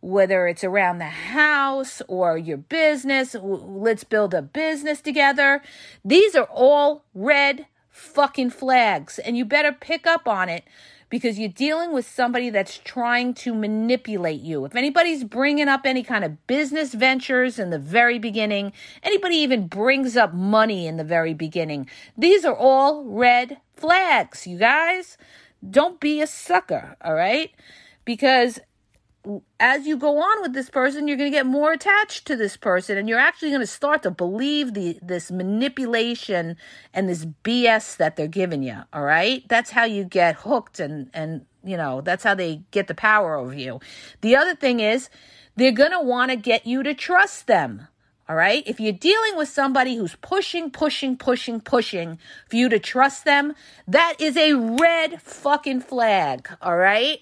whether 0.00 0.46
it's 0.46 0.64
around 0.64 0.98
the 0.98 1.04
house 1.04 2.02
or 2.08 2.38
your 2.38 2.56
business. 2.56 3.34
Let's 3.40 4.04
build 4.04 4.34
a 4.34 4.42
business 4.42 5.00
together. 5.00 5.62
These 6.04 6.34
are 6.34 6.48
all 6.50 7.04
red 7.14 7.66
fucking 7.90 8.50
flags 8.50 9.18
and 9.18 9.36
you 9.36 9.44
better 9.44 9.72
pick 9.72 10.06
up 10.06 10.26
on 10.26 10.48
it 10.48 10.64
because 11.10 11.38
you're 11.38 11.48
dealing 11.48 11.92
with 11.92 12.08
somebody 12.08 12.48
that's 12.50 12.78
trying 12.78 13.34
to 13.34 13.52
manipulate 13.52 14.40
you. 14.40 14.64
If 14.64 14.76
anybody's 14.76 15.24
bringing 15.24 15.68
up 15.68 15.84
any 15.84 16.04
kind 16.04 16.24
of 16.24 16.46
business 16.46 16.94
ventures 16.94 17.58
in 17.58 17.70
the 17.70 17.78
very 17.78 18.18
beginning, 18.18 18.72
anybody 19.02 19.34
even 19.36 19.66
brings 19.66 20.16
up 20.16 20.32
money 20.32 20.86
in 20.86 20.96
the 20.96 21.04
very 21.04 21.34
beginning, 21.34 21.88
these 22.16 22.44
are 22.44 22.54
all 22.54 23.04
red 23.04 23.58
flags, 23.74 24.46
you 24.46 24.56
guys. 24.56 25.18
Don't 25.68 26.00
be 26.00 26.22
a 26.22 26.26
sucker, 26.26 26.96
all 27.04 27.14
right? 27.14 27.50
Because 28.04 28.60
as 29.58 29.86
you 29.86 29.96
go 29.98 30.18
on 30.18 30.40
with 30.40 30.54
this 30.54 30.70
person, 30.70 31.06
you're 31.06 31.16
going 31.16 31.30
to 31.30 31.36
get 31.36 31.46
more 31.46 31.72
attached 31.72 32.26
to 32.26 32.36
this 32.36 32.56
person, 32.56 32.96
and 32.96 33.08
you're 33.08 33.18
actually 33.18 33.50
going 33.50 33.60
to 33.60 33.66
start 33.66 34.02
to 34.04 34.10
believe 34.10 34.74
the 34.74 34.98
this 35.02 35.30
manipulation 35.30 36.56
and 36.94 37.08
this 37.08 37.26
BS 37.44 37.96
that 37.98 38.16
they're 38.16 38.26
giving 38.26 38.62
you. 38.62 38.78
All 38.92 39.02
right, 39.02 39.46
that's 39.48 39.70
how 39.70 39.84
you 39.84 40.04
get 40.04 40.36
hooked, 40.36 40.80
and 40.80 41.10
and 41.12 41.44
you 41.62 41.76
know 41.76 42.00
that's 42.00 42.24
how 42.24 42.34
they 42.34 42.62
get 42.70 42.86
the 42.86 42.94
power 42.94 43.36
over 43.36 43.54
you. 43.54 43.80
The 44.22 44.36
other 44.36 44.54
thing 44.54 44.80
is, 44.80 45.10
they're 45.54 45.72
going 45.72 45.92
to 45.92 46.00
want 46.00 46.30
to 46.30 46.36
get 46.36 46.66
you 46.66 46.82
to 46.82 46.94
trust 46.94 47.46
them. 47.46 47.88
All 48.28 48.36
right. 48.36 48.62
If 48.64 48.78
you're 48.78 48.92
dealing 48.92 49.36
with 49.36 49.48
somebody 49.48 49.96
who's 49.96 50.14
pushing, 50.14 50.70
pushing, 50.70 51.16
pushing, 51.16 51.60
pushing 51.60 52.16
for 52.48 52.54
you 52.54 52.68
to 52.68 52.78
trust 52.78 53.24
them, 53.24 53.54
that 53.88 54.14
is 54.20 54.36
a 54.36 54.54
red 54.54 55.20
fucking 55.20 55.80
flag. 55.80 56.48
All 56.62 56.76
right. 56.76 57.18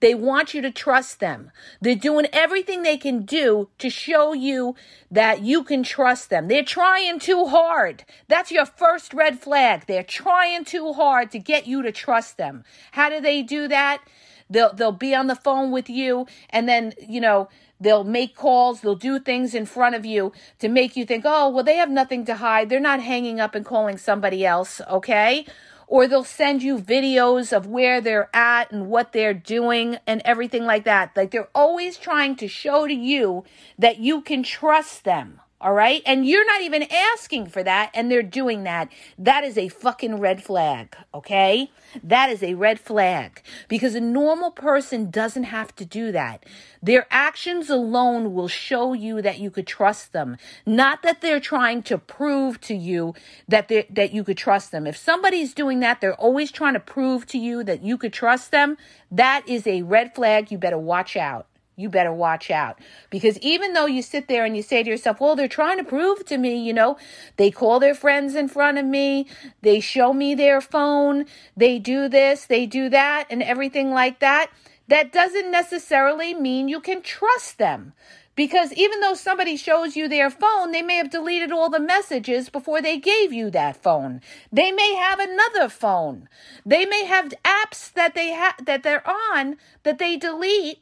They 0.00 0.14
want 0.14 0.54
you 0.54 0.62
to 0.62 0.70
trust 0.70 1.20
them. 1.20 1.50
They're 1.80 1.94
doing 1.94 2.26
everything 2.32 2.82
they 2.82 2.96
can 2.96 3.24
do 3.24 3.68
to 3.78 3.90
show 3.90 4.32
you 4.32 4.76
that 5.10 5.42
you 5.42 5.64
can 5.64 5.82
trust 5.82 6.30
them. 6.30 6.48
They're 6.48 6.62
trying 6.64 7.18
too 7.18 7.46
hard. 7.46 8.04
That's 8.28 8.52
your 8.52 8.66
first 8.66 9.12
red 9.12 9.40
flag. 9.40 9.86
They're 9.86 10.02
trying 10.02 10.64
too 10.64 10.92
hard 10.92 11.30
to 11.32 11.38
get 11.38 11.66
you 11.66 11.82
to 11.82 11.92
trust 11.92 12.36
them. 12.36 12.64
How 12.92 13.10
do 13.10 13.20
they 13.20 13.42
do 13.42 13.68
that? 13.68 14.02
They'll 14.50 14.72
they'll 14.72 14.92
be 14.92 15.14
on 15.14 15.26
the 15.26 15.34
phone 15.34 15.70
with 15.70 15.90
you 15.90 16.26
and 16.50 16.68
then, 16.68 16.94
you 17.06 17.20
know, 17.20 17.48
they'll 17.80 18.04
make 18.04 18.34
calls, 18.34 18.80
they'll 18.80 18.94
do 18.94 19.18
things 19.18 19.54
in 19.54 19.66
front 19.66 19.94
of 19.94 20.06
you 20.06 20.32
to 20.58 20.68
make 20.68 20.96
you 20.96 21.04
think, 21.04 21.24
"Oh, 21.26 21.50
well 21.50 21.64
they 21.64 21.76
have 21.76 21.90
nothing 21.90 22.24
to 22.26 22.36
hide. 22.36 22.68
They're 22.68 22.80
not 22.80 23.00
hanging 23.00 23.40
up 23.40 23.54
and 23.54 23.64
calling 23.64 23.98
somebody 23.98 24.46
else." 24.46 24.80
Okay? 24.88 25.44
Or 25.88 26.06
they'll 26.06 26.22
send 26.22 26.62
you 26.62 26.78
videos 26.78 27.56
of 27.56 27.66
where 27.66 28.00
they're 28.00 28.28
at 28.36 28.70
and 28.70 28.88
what 28.88 29.12
they're 29.12 29.34
doing 29.34 29.96
and 30.06 30.20
everything 30.24 30.64
like 30.64 30.84
that. 30.84 31.16
Like 31.16 31.30
they're 31.30 31.48
always 31.54 31.96
trying 31.96 32.36
to 32.36 32.46
show 32.46 32.86
to 32.86 32.94
you 32.94 33.44
that 33.78 33.98
you 33.98 34.20
can 34.20 34.42
trust 34.42 35.04
them. 35.04 35.40
All 35.60 35.72
right. 35.72 36.02
And 36.06 36.24
you're 36.24 36.46
not 36.46 36.62
even 36.62 36.84
asking 36.84 37.46
for 37.46 37.64
that. 37.64 37.90
And 37.92 38.08
they're 38.08 38.22
doing 38.22 38.62
that. 38.62 38.92
That 39.18 39.42
is 39.42 39.58
a 39.58 39.68
fucking 39.68 40.20
red 40.20 40.40
flag. 40.40 40.96
Okay. 41.12 41.72
That 42.04 42.30
is 42.30 42.44
a 42.44 42.54
red 42.54 42.78
flag 42.78 43.42
because 43.66 43.96
a 43.96 44.00
normal 44.00 44.52
person 44.52 45.10
doesn't 45.10 45.44
have 45.44 45.74
to 45.76 45.84
do 45.84 46.12
that. 46.12 46.46
Their 46.80 47.08
actions 47.10 47.68
alone 47.70 48.34
will 48.34 48.46
show 48.46 48.92
you 48.92 49.20
that 49.20 49.40
you 49.40 49.50
could 49.50 49.66
trust 49.66 50.12
them. 50.12 50.36
Not 50.64 51.02
that 51.02 51.22
they're 51.22 51.40
trying 51.40 51.82
to 51.84 51.98
prove 51.98 52.60
to 52.62 52.74
you 52.74 53.14
that 53.48 53.68
that 53.68 54.12
you 54.12 54.22
could 54.22 54.38
trust 54.38 54.70
them. 54.70 54.86
If 54.86 54.96
somebody's 54.96 55.54
doing 55.54 55.80
that, 55.80 56.00
they're 56.00 56.14
always 56.14 56.52
trying 56.52 56.74
to 56.74 56.80
prove 56.80 57.26
to 57.26 57.38
you 57.38 57.64
that 57.64 57.82
you 57.82 57.98
could 57.98 58.12
trust 58.12 58.52
them. 58.52 58.76
That 59.10 59.48
is 59.48 59.66
a 59.66 59.82
red 59.82 60.14
flag. 60.14 60.52
You 60.52 60.58
better 60.58 60.78
watch 60.78 61.16
out 61.16 61.48
you 61.78 61.88
better 61.88 62.12
watch 62.12 62.50
out. 62.50 62.78
Because 63.08 63.38
even 63.38 63.72
though 63.72 63.86
you 63.86 64.02
sit 64.02 64.26
there 64.26 64.44
and 64.44 64.56
you 64.56 64.62
say 64.62 64.82
to 64.82 64.90
yourself, 64.90 65.20
well, 65.20 65.36
they're 65.36 65.46
trying 65.46 65.78
to 65.78 65.84
prove 65.84 66.26
to 66.26 66.36
me, 66.36 66.60
you 66.60 66.72
know, 66.72 66.98
they 67.36 67.52
call 67.52 67.78
their 67.78 67.94
friends 67.94 68.34
in 68.34 68.48
front 68.48 68.78
of 68.78 68.84
me, 68.84 69.28
they 69.62 69.78
show 69.78 70.12
me 70.12 70.34
their 70.34 70.60
phone, 70.60 71.24
they 71.56 71.78
do 71.78 72.08
this, 72.08 72.46
they 72.46 72.66
do 72.66 72.88
that, 72.88 73.26
and 73.30 73.42
everything 73.42 73.92
like 73.92 74.18
that, 74.18 74.50
that 74.88 75.12
doesn't 75.12 75.52
necessarily 75.52 76.34
mean 76.34 76.68
you 76.68 76.80
can 76.80 77.00
trust 77.00 77.58
them. 77.58 77.92
Because 78.34 78.72
even 78.74 79.00
though 79.00 79.14
somebody 79.14 79.56
shows 79.56 79.96
you 79.96 80.06
their 80.06 80.30
phone, 80.30 80.70
they 80.70 80.80
may 80.80 80.94
have 80.94 81.10
deleted 81.10 81.50
all 81.50 81.68
the 81.68 81.80
messages 81.80 82.48
before 82.48 82.80
they 82.80 82.96
gave 82.96 83.32
you 83.32 83.50
that 83.50 83.82
phone. 83.82 84.20
They 84.52 84.70
may 84.70 84.94
have 84.94 85.18
another 85.18 85.68
phone. 85.68 86.28
They 86.64 86.86
may 86.86 87.04
have 87.04 87.34
apps 87.44 87.92
that 87.94 88.14
they 88.14 88.28
have 88.28 88.64
that 88.64 88.84
they're 88.84 89.02
on 89.08 89.56
that 89.82 89.98
they 89.98 90.16
delete 90.16 90.78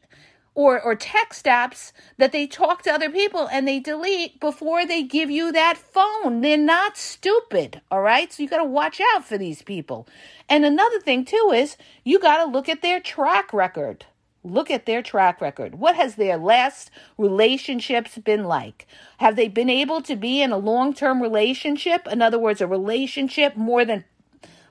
or, 0.57 0.81
or 0.81 0.95
text 0.95 1.45
apps 1.45 1.93
that 2.17 2.33
they 2.33 2.47
talk 2.47 2.83
to 2.83 2.93
other 2.93 3.11
people 3.11 3.47
and 3.53 3.69
they 3.69 3.79
delete 3.79 4.41
before 4.41 4.87
they 4.87 5.03
give 5.03 5.31
you 5.31 5.53
that 5.53 5.77
phone. 5.77 6.41
They're 6.41 6.57
not 6.57 6.97
stupid, 6.97 7.83
all 7.91 8.01
right? 8.01 8.33
So 8.33 8.43
you 8.43 8.49
got 8.49 8.63
to 8.63 8.65
watch 8.65 9.01
out 9.15 9.25
for 9.25 9.37
these 9.37 9.61
people. 9.61 10.09
And 10.49 10.65
another 10.65 10.99
thing, 10.99 11.27
too, 11.27 11.53
is 11.55 11.77
you 12.05 12.19
got 12.19 12.43
to 12.43 12.51
look 12.51 12.71
at 12.71 12.81
their 12.81 13.01
track 13.01 13.53
record. 13.53 14.07
Look 14.43 14.71
at 14.71 14.87
their 14.87 15.03
track 15.03 15.43
record. 15.43 15.75
What 15.75 15.95
has 15.97 16.15
their 16.15 16.39
last 16.39 16.91
relationships 17.19 18.17
been 18.17 18.45
like? 18.45 18.87
Have 19.19 19.37
they 19.37 19.49
been 19.49 19.69
able 19.69 20.01
to 20.03 20.17
be 20.17 20.41
in 20.41 20.53
a 20.53 20.59
long 20.59 20.95
term 20.95 21.21
relationship? 21.21 22.07
In 22.11 22.23
other 22.23 22.39
words, 22.39 22.63
a 22.63 22.67
relationship 22.67 23.57
more 23.57 23.85
than, 23.85 24.05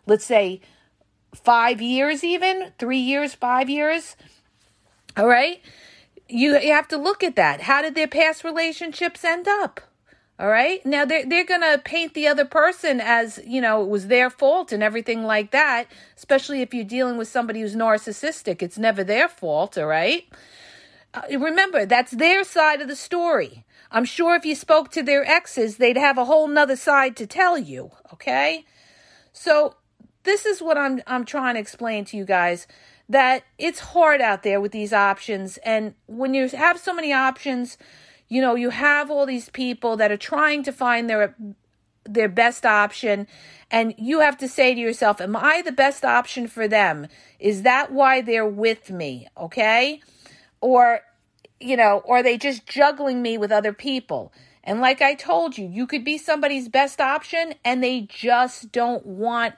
let's 0.07 0.25
say, 0.25 0.61
five 1.35 1.79
years, 1.79 2.23
even 2.23 2.71
three 2.79 2.97
years, 2.97 3.35
five 3.35 3.69
years? 3.69 4.15
All 5.17 5.27
right. 5.27 5.61
You, 6.27 6.57
you 6.59 6.71
have 6.71 6.87
to 6.89 6.97
look 6.97 7.23
at 7.23 7.35
that. 7.35 7.61
How 7.61 7.81
did 7.81 7.95
their 7.95 8.07
past 8.07 8.43
relationships 8.43 9.23
end 9.23 9.47
up? 9.47 9.81
All 10.37 10.47
right. 10.47 10.85
Now 10.85 11.05
they're 11.05 11.25
they're 11.25 11.45
gonna 11.45 11.77
paint 11.77 12.13
the 12.13 12.27
other 12.27 12.43
person 12.43 12.99
as, 12.99 13.39
you 13.45 13.61
know, 13.61 13.83
it 13.83 13.87
was 13.87 14.07
their 14.07 14.29
fault 14.29 14.73
and 14.73 14.83
everything 14.83 15.23
like 15.23 15.51
that, 15.51 15.85
especially 16.17 16.61
if 16.61 16.73
you're 16.73 16.83
dealing 16.83 17.15
with 17.17 17.29
somebody 17.29 17.61
who's 17.61 17.75
narcissistic. 17.75 18.61
It's 18.61 18.77
never 18.77 19.01
their 19.03 19.29
fault, 19.29 19.77
all 19.77 19.85
right? 19.85 20.25
Uh, 21.13 21.21
remember, 21.39 21.85
that's 21.85 22.11
their 22.11 22.43
side 22.43 22.81
of 22.81 22.89
the 22.89 22.97
story. 22.97 23.63
I'm 23.91 24.03
sure 24.03 24.35
if 24.35 24.45
you 24.45 24.55
spoke 24.55 24.91
to 24.91 25.03
their 25.03 25.23
exes, 25.23 25.77
they'd 25.77 25.95
have 25.95 26.17
a 26.17 26.25
whole 26.25 26.49
nother 26.49 26.75
side 26.75 27.15
to 27.15 27.25
tell 27.25 27.57
you, 27.57 27.91
okay? 28.11 28.65
So 29.31 29.75
this 30.23 30.45
is 30.45 30.61
what 30.61 30.77
I'm 30.77 31.01
I'm 31.07 31.23
trying 31.23 31.53
to 31.53 31.61
explain 31.61 32.03
to 32.05 32.17
you 32.17 32.25
guys 32.25 32.67
that 33.07 33.43
it's 33.57 33.79
hard 33.79 34.21
out 34.21 34.43
there 34.43 34.59
with 34.59 34.71
these 34.71 34.93
options. 34.93 35.57
And 35.57 35.93
when 36.07 36.33
you 36.33 36.47
have 36.49 36.79
so 36.79 36.93
many 36.93 37.13
options, 37.13 37.77
you 38.27 38.41
know, 38.41 38.55
you 38.55 38.71
have 38.71 39.11
all 39.11 39.25
these 39.25 39.49
people 39.49 39.97
that 39.97 40.11
are 40.11 40.17
trying 40.17 40.63
to 40.63 40.71
find 40.71 41.09
their 41.09 41.35
their 42.07 42.29
best 42.29 42.67
option 42.67 43.25
and 43.71 43.95
you 43.97 44.19
have 44.19 44.37
to 44.37 44.47
say 44.47 44.75
to 44.75 44.79
yourself 44.79 45.19
am 45.19 45.35
i 45.35 45.63
the 45.63 45.71
best 45.71 46.05
option 46.05 46.47
for 46.47 46.67
them? 46.67 47.07
Is 47.39 47.63
that 47.63 47.91
why 47.91 48.21
they're 48.21 48.47
with 48.47 48.91
me? 48.91 49.27
Okay? 49.37 50.01
Or 50.61 51.01
you 51.59 51.75
know 51.75 52.01
or 52.05 52.17
are 52.17 52.23
they 52.23 52.37
just 52.37 52.67
juggling 52.67 53.21
me 53.21 53.37
with 53.37 53.51
other 53.51 53.73
people? 53.73 54.31
And 54.63 54.81
like 54.81 55.01
i 55.01 55.15
told 55.15 55.57
you 55.57 55.67
you 55.67 55.87
could 55.87 56.03
be 56.03 56.17
somebody's 56.17 56.69
best 56.69 57.01
option 57.01 57.55
and 57.63 57.83
they 57.83 58.01
just 58.01 58.71
don't 58.71 59.05
want 59.05 59.55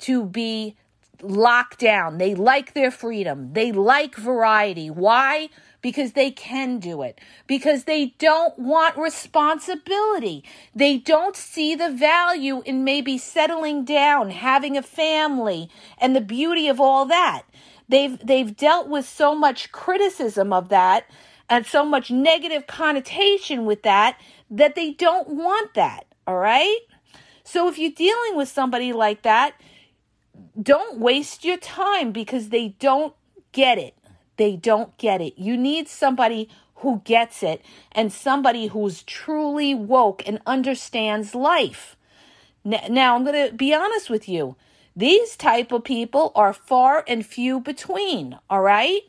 to 0.00 0.24
be 0.24 0.76
locked 1.22 1.78
down. 1.78 2.18
They 2.18 2.34
like 2.34 2.74
their 2.74 2.90
freedom. 2.90 3.52
They 3.52 3.72
like 3.72 4.16
variety. 4.16 4.90
Why? 4.90 5.48
Because 5.80 6.12
they 6.12 6.30
can 6.30 6.78
do 6.78 7.02
it. 7.02 7.20
Because 7.46 7.84
they 7.84 8.14
don't 8.18 8.58
want 8.58 8.96
responsibility. 8.96 10.44
They 10.74 10.98
don't 10.98 11.36
see 11.36 11.74
the 11.74 11.90
value 11.90 12.62
in 12.62 12.84
maybe 12.84 13.18
settling 13.18 13.84
down, 13.84 14.30
having 14.30 14.76
a 14.76 14.82
family, 14.82 15.70
and 15.98 16.14
the 16.14 16.20
beauty 16.20 16.68
of 16.68 16.80
all 16.80 17.06
that. 17.06 17.42
They've 17.88 18.18
they've 18.24 18.56
dealt 18.56 18.88
with 18.88 19.08
so 19.08 19.34
much 19.34 19.72
criticism 19.72 20.52
of 20.52 20.68
that 20.68 21.06
and 21.48 21.66
so 21.66 21.84
much 21.84 22.10
negative 22.10 22.66
connotation 22.68 23.66
with 23.66 23.82
that 23.82 24.18
that 24.50 24.76
they 24.76 24.92
don't 24.92 25.28
want 25.28 25.74
that. 25.74 26.06
All 26.26 26.36
right? 26.36 26.78
So 27.42 27.68
if 27.68 27.78
you're 27.78 27.90
dealing 27.90 28.36
with 28.36 28.48
somebody 28.48 28.92
like 28.92 29.22
that, 29.22 29.54
don't 30.60 30.98
waste 30.98 31.44
your 31.44 31.56
time 31.56 32.12
because 32.12 32.48
they 32.48 32.68
don't 32.78 33.14
get 33.52 33.78
it. 33.78 33.94
They 34.36 34.56
don't 34.56 34.96
get 34.98 35.20
it. 35.20 35.38
You 35.38 35.56
need 35.56 35.88
somebody 35.88 36.48
who 36.76 37.02
gets 37.04 37.42
it 37.42 37.62
and 37.92 38.12
somebody 38.12 38.68
who's 38.68 39.02
truly 39.02 39.74
woke 39.74 40.22
and 40.26 40.40
understands 40.46 41.34
life. 41.34 41.96
Now, 42.64 43.14
I'm 43.16 43.24
going 43.24 43.48
to 43.48 43.54
be 43.54 43.74
honest 43.74 44.10
with 44.10 44.28
you. 44.28 44.56
These 44.96 45.36
type 45.36 45.72
of 45.72 45.84
people 45.84 46.32
are 46.34 46.52
far 46.52 47.04
and 47.06 47.24
few 47.24 47.60
between, 47.60 48.38
all 48.48 48.62
right? 48.62 49.02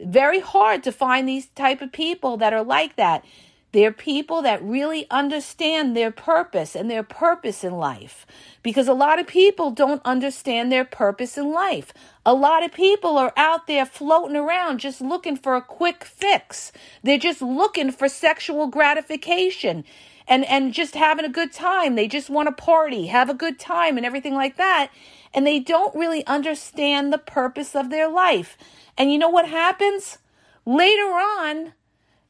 Very 0.00 0.40
hard 0.40 0.82
to 0.84 0.92
find 0.92 1.28
these 1.28 1.46
type 1.48 1.82
of 1.82 1.92
people 1.92 2.36
that 2.38 2.52
are 2.52 2.64
like 2.64 2.96
that. 2.96 3.24
They're 3.72 3.92
people 3.92 4.40
that 4.42 4.62
really 4.62 5.06
understand 5.10 5.94
their 5.94 6.10
purpose 6.10 6.74
and 6.74 6.90
their 6.90 7.02
purpose 7.02 7.62
in 7.62 7.72
life. 7.72 8.26
Because 8.62 8.88
a 8.88 8.94
lot 8.94 9.18
of 9.18 9.26
people 9.26 9.70
don't 9.70 10.00
understand 10.06 10.72
their 10.72 10.86
purpose 10.86 11.36
in 11.36 11.52
life. 11.52 11.92
A 12.24 12.32
lot 12.32 12.64
of 12.64 12.72
people 12.72 13.18
are 13.18 13.32
out 13.36 13.66
there 13.66 13.84
floating 13.84 14.36
around 14.36 14.78
just 14.78 15.02
looking 15.02 15.36
for 15.36 15.54
a 15.54 15.62
quick 15.62 16.04
fix. 16.04 16.72
They're 17.02 17.18
just 17.18 17.42
looking 17.42 17.92
for 17.92 18.08
sexual 18.08 18.68
gratification 18.68 19.84
and, 20.26 20.46
and 20.46 20.72
just 20.72 20.94
having 20.94 21.26
a 21.26 21.30
good 21.30 21.52
time. 21.52 21.94
They 21.94 22.08
just 22.08 22.30
want 22.30 22.48
to 22.48 22.64
party, 22.64 23.08
have 23.08 23.28
a 23.28 23.34
good 23.34 23.58
time, 23.58 23.98
and 23.98 24.06
everything 24.06 24.34
like 24.34 24.56
that. 24.56 24.90
And 25.34 25.46
they 25.46 25.58
don't 25.58 25.94
really 25.94 26.26
understand 26.26 27.12
the 27.12 27.18
purpose 27.18 27.76
of 27.76 27.90
their 27.90 28.08
life. 28.08 28.56
And 28.96 29.12
you 29.12 29.18
know 29.18 29.28
what 29.28 29.48
happens? 29.48 30.18
Later 30.64 31.02
on, 31.02 31.74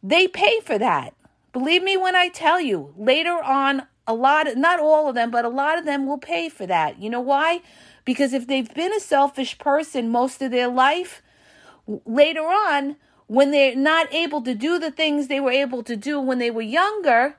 they 0.02 0.26
pay 0.26 0.60
for 0.60 0.78
that 0.78 1.14
Believe 1.52 1.82
me 1.82 1.96
when 1.96 2.14
I 2.14 2.28
tell 2.28 2.60
you, 2.60 2.94
later 2.96 3.42
on, 3.42 3.82
a 4.06 4.14
lot, 4.14 4.46
not 4.56 4.80
all 4.80 5.08
of 5.08 5.14
them, 5.14 5.30
but 5.30 5.44
a 5.44 5.50
lot 5.50 5.78
of 5.78 5.84
them 5.84 6.06
will 6.06 6.18
pay 6.18 6.48
for 6.48 6.66
that. 6.66 7.00
You 7.00 7.10
know 7.10 7.20
why? 7.20 7.60
Because 8.04 8.32
if 8.32 8.46
they've 8.46 8.72
been 8.74 8.92
a 8.92 9.00
selfish 9.00 9.58
person 9.58 10.10
most 10.10 10.40
of 10.40 10.50
their 10.50 10.68
life, 10.68 11.22
later 12.06 12.40
on, 12.40 12.96
when 13.26 13.50
they're 13.50 13.76
not 13.76 14.12
able 14.12 14.42
to 14.42 14.54
do 14.54 14.78
the 14.78 14.90
things 14.90 15.28
they 15.28 15.40
were 15.40 15.50
able 15.50 15.82
to 15.82 15.96
do 15.96 16.18
when 16.18 16.38
they 16.38 16.50
were 16.50 16.62
younger, 16.62 17.36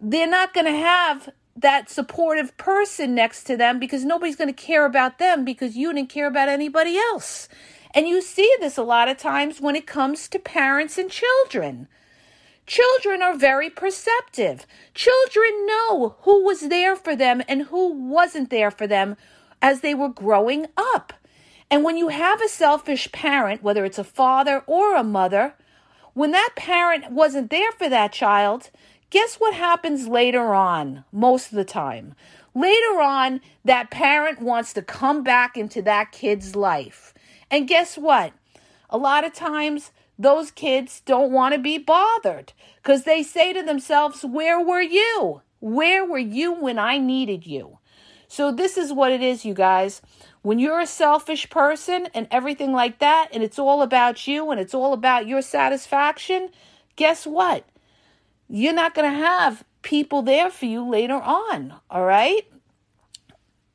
they're 0.00 0.26
not 0.26 0.52
going 0.52 0.66
to 0.66 0.72
have 0.72 1.30
that 1.56 1.90
supportive 1.90 2.56
person 2.56 3.14
next 3.14 3.44
to 3.44 3.56
them 3.56 3.78
because 3.78 4.04
nobody's 4.04 4.36
going 4.36 4.52
to 4.52 4.62
care 4.62 4.84
about 4.84 5.18
them 5.18 5.44
because 5.44 5.76
you 5.76 5.92
didn't 5.92 6.10
care 6.10 6.26
about 6.26 6.48
anybody 6.48 6.96
else. 6.96 7.48
And 7.94 8.06
you 8.06 8.22
see 8.22 8.50
this 8.60 8.76
a 8.76 8.82
lot 8.82 9.08
of 9.08 9.18
times 9.18 9.60
when 9.60 9.76
it 9.76 9.86
comes 9.86 10.28
to 10.28 10.38
parents 10.38 10.96
and 10.96 11.10
children. 11.10 11.88
Children 12.70 13.20
are 13.20 13.34
very 13.34 13.68
perceptive. 13.68 14.64
Children 14.94 15.66
know 15.66 16.14
who 16.20 16.44
was 16.44 16.68
there 16.68 16.94
for 16.94 17.16
them 17.16 17.42
and 17.48 17.62
who 17.62 17.92
wasn't 17.92 18.48
there 18.48 18.70
for 18.70 18.86
them 18.86 19.16
as 19.60 19.80
they 19.80 19.92
were 19.92 20.08
growing 20.08 20.66
up. 20.76 21.12
And 21.68 21.82
when 21.82 21.96
you 21.96 22.10
have 22.10 22.40
a 22.40 22.46
selfish 22.46 23.10
parent, 23.10 23.64
whether 23.64 23.84
it's 23.84 23.98
a 23.98 24.04
father 24.04 24.62
or 24.68 24.94
a 24.94 25.02
mother, 25.02 25.54
when 26.14 26.30
that 26.30 26.50
parent 26.54 27.10
wasn't 27.10 27.50
there 27.50 27.72
for 27.72 27.88
that 27.88 28.12
child, 28.12 28.70
guess 29.10 29.34
what 29.34 29.54
happens 29.54 30.06
later 30.06 30.54
on, 30.54 31.02
most 31.10 31.50
of 31.50 31.56
the 31.56 31.64
time? 31.64 32.14
Later 32.54 33.00
on, 33.00 33.40
that 33.64 33.90
parent 33.90 34.40
wants 34.40 34.72
to 34.74 34.82
come 34.82 35.24
back 35.24 35.56
into 35.56 35.82
that 35.82 36.12
kid's 36.12 36.54
life. 36.54 37.14
And 37.50 37.66
guess 37.66 37.98
what? 37.98 38.32
A 38.88 38.96
lot 38.96 39.24
of 39.24 39.32
times, 39.32 39.90
those 40.20 40.50
kids 40.50 41.00
don't 41.06 41.32
want 41.32 41.54
to 41.54 41.58
be 41.58 41.78
bothered 41.78 42.52
because 42.76 43.04
they 43.04 43.22
say 43.22 43.54
to 43.54 43.62
themselves, 43.62 44.22
Where 44.22 44.60
were 44.60 44.82
you? 44.82 45.40
Where 45.60 46.04
were 46.04 46.18
you 46.18 46.52
when 46.52 46.78
I 46.78 46.98
needed 46.98 47.46
you? 47.46 47.78
So, 48.28 48.52
this 48.52 48.76
is 48.76 48.92
what 48.92 49.12
it 49.12 49.22
is, 49.22 49.46
you 49.46 49.54
guys. 49.54 50.02
When 50.42 50.58
you're 50.58 50.80
a 50.80 50.86
selfish 50.86 51.48
person 51.48 52.08
and 52.14 52.28
everything 52.30 52.72
like 52.72 52.98
that, 52.98 53.28
and 53.32 53.42
it's 53.42 53.58
all 53.58 53.80
about 53.80 54.26
you 54.26 54.50
and 54.50 54.60
it's 54.60 54.74
all 54.74 54.92
about 54.92 55.26
your 55.26 55.42
satisfaction, 55.42 56.50
guess 56.96 57.26
what? 57.26 57.64
You're 58.48 58.74
not 58.74 58.94
going 58.94 59.10
to 59.10 59.18
have 59.18 59.64
people 59.82 60.20
there 60.20 60.50
for 60.50 60.66
you 60.66 60.86
later 60.86 61.14
on, 61.14 61.74
all 61.90 62.04
right? 62.04 62.46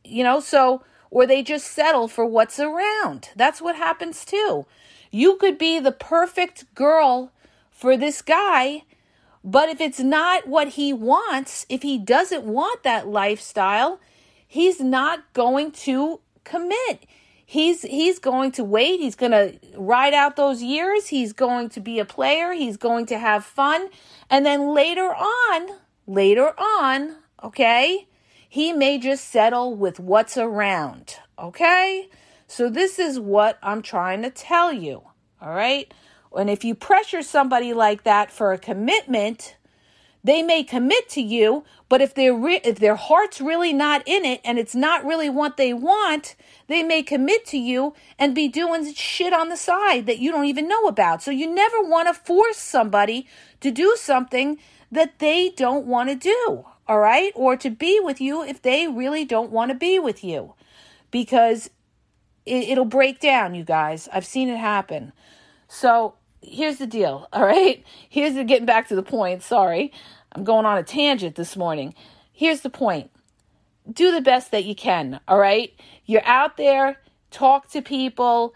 You 0.04 0.24
know, 0.24 0.40
so, 0.40 0.84
or 1.10 1.26
they 1.26 1.42
just 1.42 1.68
settle 1.68 2.08
for 2.08 2.26
what's 2.26 2.60
around. 2.60 3.30
That's 3.36 3.62
what 3.62 3.76
happens 3.76 4.24
too. 4.24 4.66
You 5.16 5.38
could 5.38 5.58
be 5.58 5.80
the 5.80 5.94
perfect 5.94 6.76
girl 6.76 7.32
for 7.72 7.96
this 7.96 8.22
guy, 8.22 8.84
but 9.46 9.70
if 9.70 9.80
it's 9.80 10.02
not 10.02 10.46
what 10.46 10.68
he 10.76 10.92
wants, 10.92 11.66
if 11.70 11.84
he 11.84 11.98
doesn't 11.98 12.44
want 12.44 12.84
that 12.84 13.08
lifestyle, 13.08 14.02
he's 14.46 14.82
not 14.82 15.32
going 15.32 15.72
to 15.88 16.20
commit. 16.44 17.06
He's 17.46 17.84
he's 17.84 18.20
going 18.20 18.52
to 18.58 18.66
wait. 18.66 19.00
He's 19.00 19.16
going 19.16 19.32
to 19.32 19.58
ride 19.78 20.14
out 20.14 20.36
those 20.36 20.62
years. 20.62 21.08
He's 21.08 21.32
going 21.32 21.70
to 21.70 21.80
be 21.80 21.98
a 21.98 22.04
player. 22.04 22.52
He's 22.52 22.76
going 22.76 23.06
to 23.06 23.18
have 23.18 23.46
fun. 23.46 23.88
And 24.30 24.46
then 24.46 24.74
later 24.74 25.16
on, 25.16 25.78
later 26.06 26.52
on, 26.60 27.16
okay? 27.42 28.06
He 28.50 28.74
may 28.74 28.98
just 28.98 29.30
settle 29.30 29.76
with 29.76 29.98
what's 29.98 30.38
around, 30.38 31.16
okay? 31.40 32.10
So, 32.48 32.70
this 32.70 33.00
is 33.00 33.20
what 33.20 33.58
I'm 33.64 33.82
trying 33.82 34.22
to 34.24 34.30
tell 34.30 34.72
you. 34.74 35.04
All 35.42 35.54
right. 35.54 35.94
And 36.38 36.50
if 36.50 36.64
you 36.66 36.76
pressure 36.76 37.22
somebody 37.22 37.74
like 37.74 38.04
that 38.04 38.32
for 38.32 38.54
a 38.54 38.58
commitment, 38.58 39.56
They 40.26 40.42
may 40.42 40.64
commit 40.64 41.08
to 41.10 41.22
you, 41.22 41.66
but 41.88 42.02
if 42.02 42.16
their 42.16 42.34
re- 42.34 42.60
if 42.64 42.80
their 42.80 42.96
heart's 42.96 43.40
really 43.40 43.72
not 43.74 44.02
in 44.08 44.26
it 44.26 44.42
and 44.44 44.58
it's 44.58 44.74
not 44.74 45.06
really 45.06 45.30
what 45.30 45.56
they 45.56 45.72
want, 45.72 46.36
they 46.66 46.82
may 46.82 47.04
commit 47.04 47.46
to 47.48 47.60
you 47.60 47.94
and 48.18 48.34
be 48.34 48.48
doing 48.48 48.92
shit 48.96 49.34
on 49.34 49.50
the 49.50 49.56
side 49.56 50.08
that 50.08 50.18
you 50.18 50.32
don't 50.32 50.46
even 50.46 50.68
know 50.68 50.86
about. 50.88 51.22
So 51.22 51.30
you 51.30 51.46
never 51.54 51.80
want 51.84 52.08
to 52.08 52.16
force 52.16 52.58
somebody 52.58 53.28
to 53.62 53.70
do 53.70 53.96
something 54.00 54.58
that 54.92 55.20
they 55.20 55.50
don't 55.56 55.86
want 55.86 56.10
to 56.10 56.16
do, 56.16 56.66
all 56.88 57.00
right? 57.00 57.32
Or 57.36 57.56
to 57.58 57.70
be 57.70 58.00
with 58.00 58.20
you 58.20 58.42
if 58.44 58.64
they 58.64 58.88
really 58.88 59.26
don't 59.26 59.52
want 59.52 59.70
to 59.70 59.78
be 59.78 60.00
with 60.00 60.24
you. 60.24 60.56
Because 61.12 61.70
it, 62.46 62.70
it'll 62.70 62.86
break 62.86 63.20
down, 63.20 63.56
you 63.56 63.64
guys. 63.64 64.08
I've 64.12 64.26
seen 64.26 64.50
it 64.50 64.58
happen. 64.58 65.14
So 65.68 66.16
here's 66.42 66.78
the 66.78 66.88
deal, 66.88 67.28
all 67.34 67.46
right? 67.46 67.84
Here's 68.10 68.36
the 68.36 68.44
getting 68.44 68.66
back 68.66 68.88
to 68.90 68.96
the 68.96 69.04
point. 69.04 69.44
Sorry. 69.44 69.92
I'm 70.32 70.44
going 70.44 70.66
on 70.66 70.78
a 70.78 70.84
tangent 70.84 71.36
this 71.36 71.56
morning. 71.56 71.96
Here's 72.32 72.62
the 72.62 72.70
point 72.70 73.12
do 73.92 74.12
the 74.12 74.22
best 74.22 74.50
that 74.50 74.66
you 74.66 74.74
can, 74.74 75.20
all 75.28 75.38
right? 75.38 75.72
You're 76.06 76.26
out 76.26 76.58
there, 76.58 77.00
talk 77.30 77.70
to 77.70 77.84
people, 77.84 78.56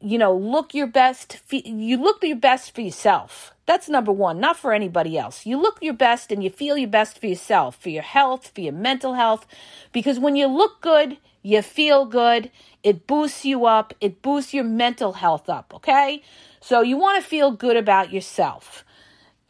you 0.00 0.18
know, 0.18 0.36
look 0.36 0.74
your 0.74 0.86
best. 0.86 1.38
You 1.50 1.96
look 1.96 2.22
your 2.22 2.36
best 2.36 2.74
for 2.74 2.80
yourself. 2.80 3.52
That's 3.66 3.88
number 3.88 4.12
one, 4.12 4.38
not 4.38 4.56
for 4.56 4.72
anybody 4.72 5.18
else. 5.18 5.44
You 5.44 5.60
look 5.60 5.78
your 5.82 5.94
best 5.94 6.30
and 6.30 6.42
you 6.42 6.50
feel 6.50 6.78
your 6.78 6.88
best 6.88 7.18
for 7.18 7.26
yourself, 7.26 7.76
for 7.76 7.90
your 7.90 8.02
health, 8.02 8.52
for 8.54 8.60
your 8.60 8.72
mental 8.72 9.14
health. 9.14 9.46
Because 9.92 10.18
when 10.18 10.36
you 10.36 10.46
look 10.46 10.80
good, 10.80 11.18
you 11.48 11.62
feel 11.62 12.04
good, 12.04 12.50
it 12.82 13.06
boosts 13.06 13.42
you 13.46 13.64
up, 13.64 13.94
it 14.02 14.20
boosts 14.20 14.52
your 14.52 14.64
mental 14.64 15.14
health 15.14 15.48
up, 15.48 15.72
okay? 15.74 16.22
So 16.60 16.82
you 16.82 16.98
want 16.98 17.22
to 17.22 17.26
feel 17.26 17.52
good 17.52 17.76
about 17.76 18.12
yourself. 18.12 18.84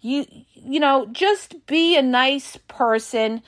You 0.00 0.24
you 0.54 0.78
know 0.78 1.06
just 1.10 1.66
be 1.66 1.96
a 1.96 2.02
nice 2.02 2.56
person. 2.68 3.42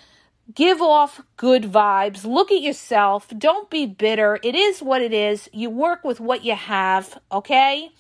Give 0.53 0.83
off 0.83 1.21
good 1.37 1.63
vibes. 1.63 2.25
Look 2.25 2.51
at 2.51 2.61
yourself. 2.61 3.29
Don't 3.39 3.71
be 3.71 3.87
bitter. 3.87 4.41
It 4.43 4.57
is 4.57 4.83
what 4.83 5.01
it 5.01 5.13
is. 5.13 5.49
You 5.53 5.71
work 5.71 6.03
with 6.03 6.19
what 6.19 6.45
you 6.45 6.57
have 6.57 7.21
okay? 7.31 7.91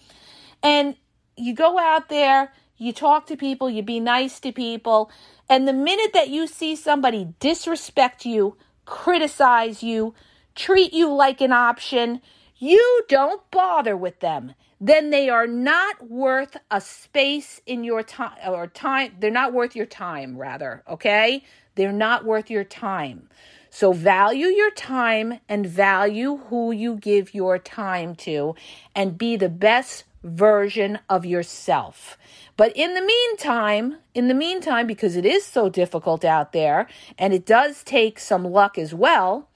And 0.64 0.96
you 1.36 1.54
go 1.54 1.78
out 1.78 2.08
there 2.08 2.52
you 2.76 2.94
talk 2.94 3.26
to 3.26 3.36
people 3.36 3.68
you 3.68 3.82
be 3.82 4.00
nice 4.00 4.40
to 4.40 4.50
people 4.50 5.10
and 5.50 5.68
the 5.68 5.72
minute 5.72 6.12
that 6.14 6.30
you 6.30 6.46
see 6.46 6.74
somebody 6.74 7.34
disrespect 7.38 8.24
you 8.24 8.56
criticize 8.86 9.82
you 9.82 10.14
treat 10.60 10.92
you 10.92 11.12
like 11.12 11.40
an 11.40 11.52
option 11.52 12.20
you 12.58 13.02
don't 13.08 13.42
bother 13.50 13.96
with 13.96 14.20
them 14.20 14.54
then 14.80 15.10
they 15.10 15.28
are 15.28 15.46
not 15.46 16.08
worth 16.08 16.56
a 16.70 16.80
space 16.80 17.60
in 17.66 17.84
your 17.84 18.02
time 18.02 18.38
or 18.46 18.66
time. 18.66 19.14
They're 19.20 19.30
not 19.30 19.52
worth 19.52 19.76
your 19.76 19.84
time, 19.84 20.38
rather. 20.38 20.82
Okay. 20.88 21.44
They're 21.74 21.92
not 21.92 22.24
worth 22.24 22.50
your 22.50 22.64
time. 22.64 23.28
So 23.68 23.92
value 23.92 24.46
your 24.46 24.70
time 24.70 25.40
and 25.48 25.66
value 25.66 26.38
who 26.48 26.72
you 26.72 26.96
give 26.96 27.34
your 27.34 27.58
time 27.58 28.14
to 28.16 28.54
and 28.94 29.18
be 29.18 29.36
the 29.36 29.50
best 29.50 30.04
version 30.24 30.98
of 31.08 31.24
yourself. 31.24 32.18
But 32.56 32.72
in 32.74 32.94
the 32.94 33.02
meantime, 33.02 33.96
in 34.14 34.28
the 34.28 34.34
meantime, 34.34 34.86
because 34.86 35.14
it 35.14 35.24
is 35.24 35.44
so 35.44 35.68
difficult 35.68 36.24
out 36.24 36.52
there 36.52 36.88
and 37.18 37.32
it 37.32 37.46
does 37.46 37.84
take 37.84 38.18
some 38.18 38.44
luck 38.44 38.76
as 38.76 38.92
well, 38.92 39.48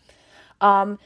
um, 0.65 0.99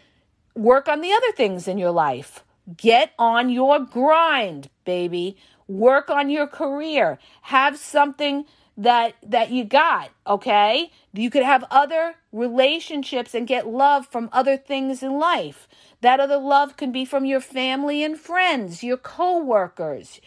work 0.55 0.89
on 0.89 1.01
the 1.01 1.13
other 1.13 1.33
things 1.33 1.67
in 1.69 1.79
your 1.79 1.91
life. 1.91 2.45
Get 2.77 3.13
on 3.19 3.51
your 3.51 3.81
grind, 3.81 4.71
baby. 4.85 5.37
Work 5.67 6.11
on 6.11 6.31
your 6.31 6.47
career. 6.47 7.19
Have 7.43 7.77
something 7.77 8.45
that 8.77 9.15
that 9.25 9.51
you 9.51 9.65
got, 9.65 10.11
okay? 10.27 10.93
You 11.13 11.31
could 11.31 11.43
have 11.43 11.65
other 11.71 12.15
relationships 12.31 13.35
and 13.35 13.47
get 13.47 13.67
love 13.67 14.07
from 14.07 14.29
other 14.33 14.57
things 14.57 15.03
in 15.03 15.19
life. 15.19 15.67
That 16.01 16.21
other 16.21 16.39
love 16.39 16.77
can 16.77 16.93
be 16.93 17.05
from 17.05 17.25
your 17.25 17.41
family 17.41 18.05
and 18.05 18.17
friends, 18.19 18.85
your 18.85 18.97
coworkers. 18.97 20.21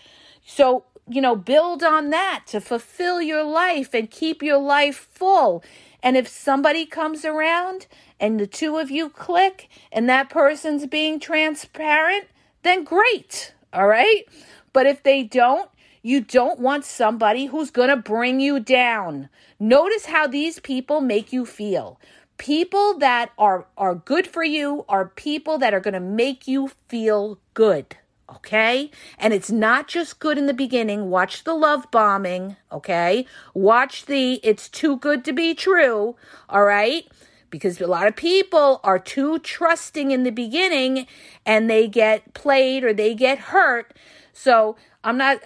So, 0.45 0.83
you 1.07 1.21
know, 1.21 1.35
build 1.35 1.81
on 1.81 2.09
that 2.09 2.43
to 2.47 2.59
fulfill 2.59 3.21
your 3.21 3.43
life 3.43 3.93
and 3.93 4.11
keep 4.11 4.43
your 4.43 4.57
life 4.57 5.07
full. 5.11 5.63
And 6.03 6.17
if 6.17 6.27
somebody 6.27 6.85
comes 6.85 7.25
around 7.25 7.87
and 8.19 8.39
the 8.39 8.47
two 8.47 8.77
of 8.77 8.89
you 8.89 9.09
click 9.09 9.69
and 9.91 10.09
that 10.09 10.29
person's 10.29 10.87
being 10.87 11.19
transparent, 11.19 12.25
then 12.63 12.83
great. 12.83 13.53
All 13.73 13.87
right. 13.87 14.25
But 14.73 14.87
if 14.87 15.03
they 15.03 15.23
don't, 15.23 15.69
you 16.01 16.21
don't 16.21 16.59
want 16.59 16.85
somebody 16.85 17.45
who's 17.45 17.69
going 17.69 17.89
to 17.89 17.97
bring 17.97 18.39
you 18.39 18.59
down. 18.59 19.29
Notice 19.59 20.07
how 20.07 20.25
these 20.25 20.59
people 20.59 21.01
make 21.01 21.31
you 21.31 21.45
feel. 21.45 21.99
People 22.37 22.97
that 22.97 23.31
are, 23.37 23.67
are 23.77 23.93
good 23.93 24.25
for 24.25 24.43
you 24.43 24.83
are 24.89 25.09
people 25.09 25.59
that 25.59 25.75
are 25.75 25.79
going 25.79 25.93
to 25.93 25.99
make 25.99 26.47
you 26.47 26.71
feel 26.87 27.37
good. 27.53 27.97
Okay. 28.35 28.91
And 29.17 29.33
it's 29.33 29.51
not 29.51 29.87
just 29.87 30.19
good 30.19 30.37
in 30.37 30.45
the 30.45 30.53
beginning. 30.53 31.09
Watch 31.09 31.43
the 31.43 31.53
love 31.53 31.89
bombing. 31.91 32.55
Okay. 32.71 33.25
Watch 33.53 34.05
the 34.05 34.39
it's 34.43 34.69
too 34.69 34.97
good 34.97 35.25
to 35.25 35.33
be 35.33 35.53
true. 35.53 36.15
All 36.49 36.63
right 36.63 37.05
because 37.51 37.79
a 37.79 37.85
lot 37.85 38.07
of 38.07 38.15
people 38.15 38.79
are 38.83 38.97
too 38.97 39.37
trusting 39.39 40.09
in 40.09 40.23
the 40.23 40.31
beginning 40.31 41.05
and 41.45 41.69
they 41.69 41.87
get 41.87 42.33
played 42.33 42.83
or 42.83 42.93
they 42.93 43.13
get 43.13 43.37
hurt. 43.37 43.93
So 44.33 44.77
I'm 45.03 45.17
not, 45.17 45.39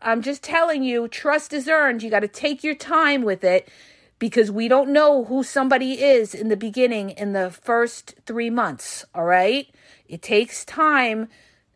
I'm 0.00 0.22
just 0.22 0.42
telling 0.42 0.82
you, 0.82 1.06
trust 1.06 1.52
is 1.52 1.68
earned. 1.68 2.02
You 2.02 2.10
got 2.10 2.20
to 2.20 2.28
take 2.28 2.64
your 2.64 2.74
time 2.74 3.22
with 3.22 3.44
it 3.44 3.68
because 4.18 4.50
we 4.50 4.66
don't 4.66 4.90
know 4.90 5.24
who 5.24 5.42
somebody 5.42 6.02
is 6.02 6.34
in 6.34 6.48
the 6.48 6.56
beginning 6.56 7.10
in 7.10 7.32
the 7.32 7.50
first 7.50 8.14
three 8.24 8.50
months. 8.50 9.04
All 9.14 9.24
right. 9.24 9.68
It 10.08 10.22
takes 10.22 10.64
time 10.64 11.28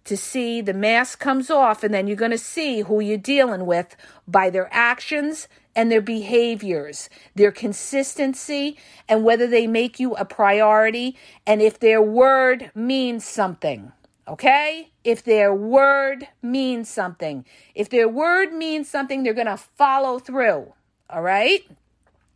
to 0.07 0.17
see 0.17 0.61
the 0.61 0.75
mask 0.75 1.19
comes 1.19 1.51
off 1.51 1.83
and 1.83 1.93
then 1.93 2.07
you're 2.07 2.17
going 2.17 2.31
to 2.31 2.39
see 2.39 2.81
who 2.81 3.01
you're 3.01 3.19
dealing 3.19 3.67
with 3.67 3.97
by 4.27 4.51
their 4.51 4.69
actions 4.73 5.49
and 5.75 5.93
their 5.93 6.01
behaviors, 6.01 7.11
their 7.35 7.53
consistency, 7.53 8.79
and 9.09 9.25
whether 9.25 9.47
they 9.47 9.67
make 9.67 10.01
you 10.01 10.15
a 10.15 10.25
priority, 10.25 11.17
and 11.47 11.61
if 11.61 11.79
their 11.79 12.01
word 12.01 12.71
means 12.75 13.25
something. 13.25 13.93
Okay? 14.27 14.91
If 15.05 15.23
their 15.23 15.55
word 15.55 16.27
means 16.43 16.89
something. 16.89 17.45
If 17.75 17.91
their 17.91 18.09
word 18.09 18.53
means 18.53 18.89
something, 18.89 19.23
they're 19.23 19.35
going 19.35 19.47
to 19.47 19.57
follow 19.57 20.19
through. 20.19 20.73
All 21.11 21.23
right? 21.23 21.65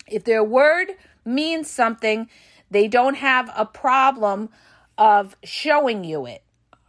If 0.07 0.25
their 0.25 0.45
word 0.45 0.93
means 1.25 1.71
something, 1.71 2.29
they 2.71 2.89
don't 2.89 3.17
have 3.17 3.51
a 3.57 3.65
problem 3.65 4.51
of 4.99 5.37
showing 5.43 6.05
you 6.05 6.27
it. 6.27 6.43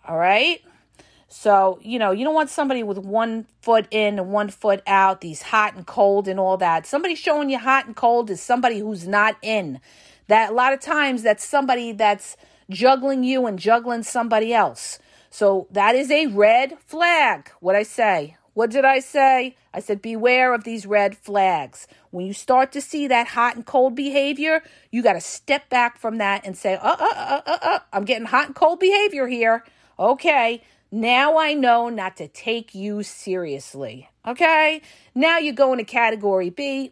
All 0.05 0.17
right? 0.17 0.61
So, 1.33 1.79
you 1.81 1.97
know, 1.97 2.11
you 2.11 2.25
don't 2.25 2.35
want 2.35 2.49
somebody 2.49 2.83
with 2.83 2.97
one 2.97 3.45
foot 3.61 3.87
in 3.89 4.19
and 4.19 4.33
one 4.33 4.49
foot 4.49 4.83
out, 4.85 5.21
these 5.21 5.41
hot 5.41 5.75
and 5.75 5.87
cold 5.87 6.27
and 6.27 6.37
all 6.37 6.57
that. 6.57 6.85
Somebody 6.85 7.15
showing 7.15 7.49
you 7.49 7.57
hot 7.57 7.85
and 7.85 7.95
cold 7.95 8.29
is 8.29 8.41
somebody 8.41 8.79
who's 8.79 9.07
not 9.07 9.37
in. 9.41 9.79
That 10.27 10.51
a 10.51 10.53
lot 10.53 10.73
of 10.73 10.81
times 10.81 11.23
that's 11.23 11.45
somebody 11.45 11.93
that's 11.93 12.35
juggling 12.69 13.23
you 13.23 13.45
and 13.45 13.57
juggling 13.57 14.03
somebody 14.03 14.53
else. 14.53 14.99
So 15.29 15.67
that 15.71 15.95
is 15.95 16.11
a 16.11 16.27
red 16.27 16.77
flag. 16.85 17.49
What 17.61 17.77
I 17.77 17.83
say? 17.83 18.35
What 18.53 18.69
did 18.69 18.83
I 18.83 18.99
say? 18.99 19.55
I 19.73 19.79
said 19.79 20.01
beware 20.01 20.53
of 20.53 20.65
these 20.65 20.85
red 20.85 21.17
flags. 21.17 21.87
When 22.09 22.25
you 22.25 22.33
start 22.33 22.73
to 22.73 22.81
see 22.81 23.07
that 23.07 23.27
hot 23.27 23.55
and 23.55 23.65
cold 23.65 23.95
behavior, 23.95 24.63
you 24.91 25.01
got 25.01 25.13
to 25.13 25.21
step 25.21 25.69
back 25.69 25.97
from 25.97 26.17
that 26.17 26.45
and 26.45 26.57
say, 26.57 26.73
"Uh, 26.73 26.97
uh, 26.99 27.15
uh, 27.15 27.41
uh, 27.45 27.57
uh, 27.61 27.79
I'm 27.93 28.03
getting 28.03 28.25
hot 28.27 28.47
and 28.47 28.55
cold 28.55 28.81
behavior 28.81 29.27
here." 29.27 29.63
Okay, 29.97 30.61
now 30.91 31.37
I 31.37 31.53
know 31.53 31.87
not 31.89 32.17
to 32.17 32.27
take 32.27 32.75
you 32.75 33.01
seriously. 33.03 34.09
Okay? 34.27 34.81
Now 35.15 35.37
you 35.37 35.53
go 35.53 35.71
into 35.71 35.85
category 35.85 36.49
B. 36.49 36.91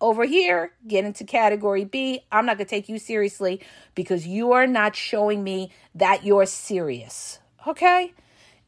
Over 0.00 0.24
here, 0.26 0.72
get 0.86 1.04
into 1.04 1.24
category 1.24 1.84
B. 1.84 2.20
I'm 2.30 2.46
not 2.46 2.58
going 2.58 2.66
to 2.66 2.70
take 2.70 2.88
you 2.88 2.98
seriously 2.98 3.60
because 3.94 4.26
you 4.26 4.52
are 4.52 4.66
not 4.66 4.94
showing 4.94 5.42
me 5.42 5.72
that 5.94 6.24
you're 6.24 6.46
serious. 6.46 7.40
Okay? 7.66 8.12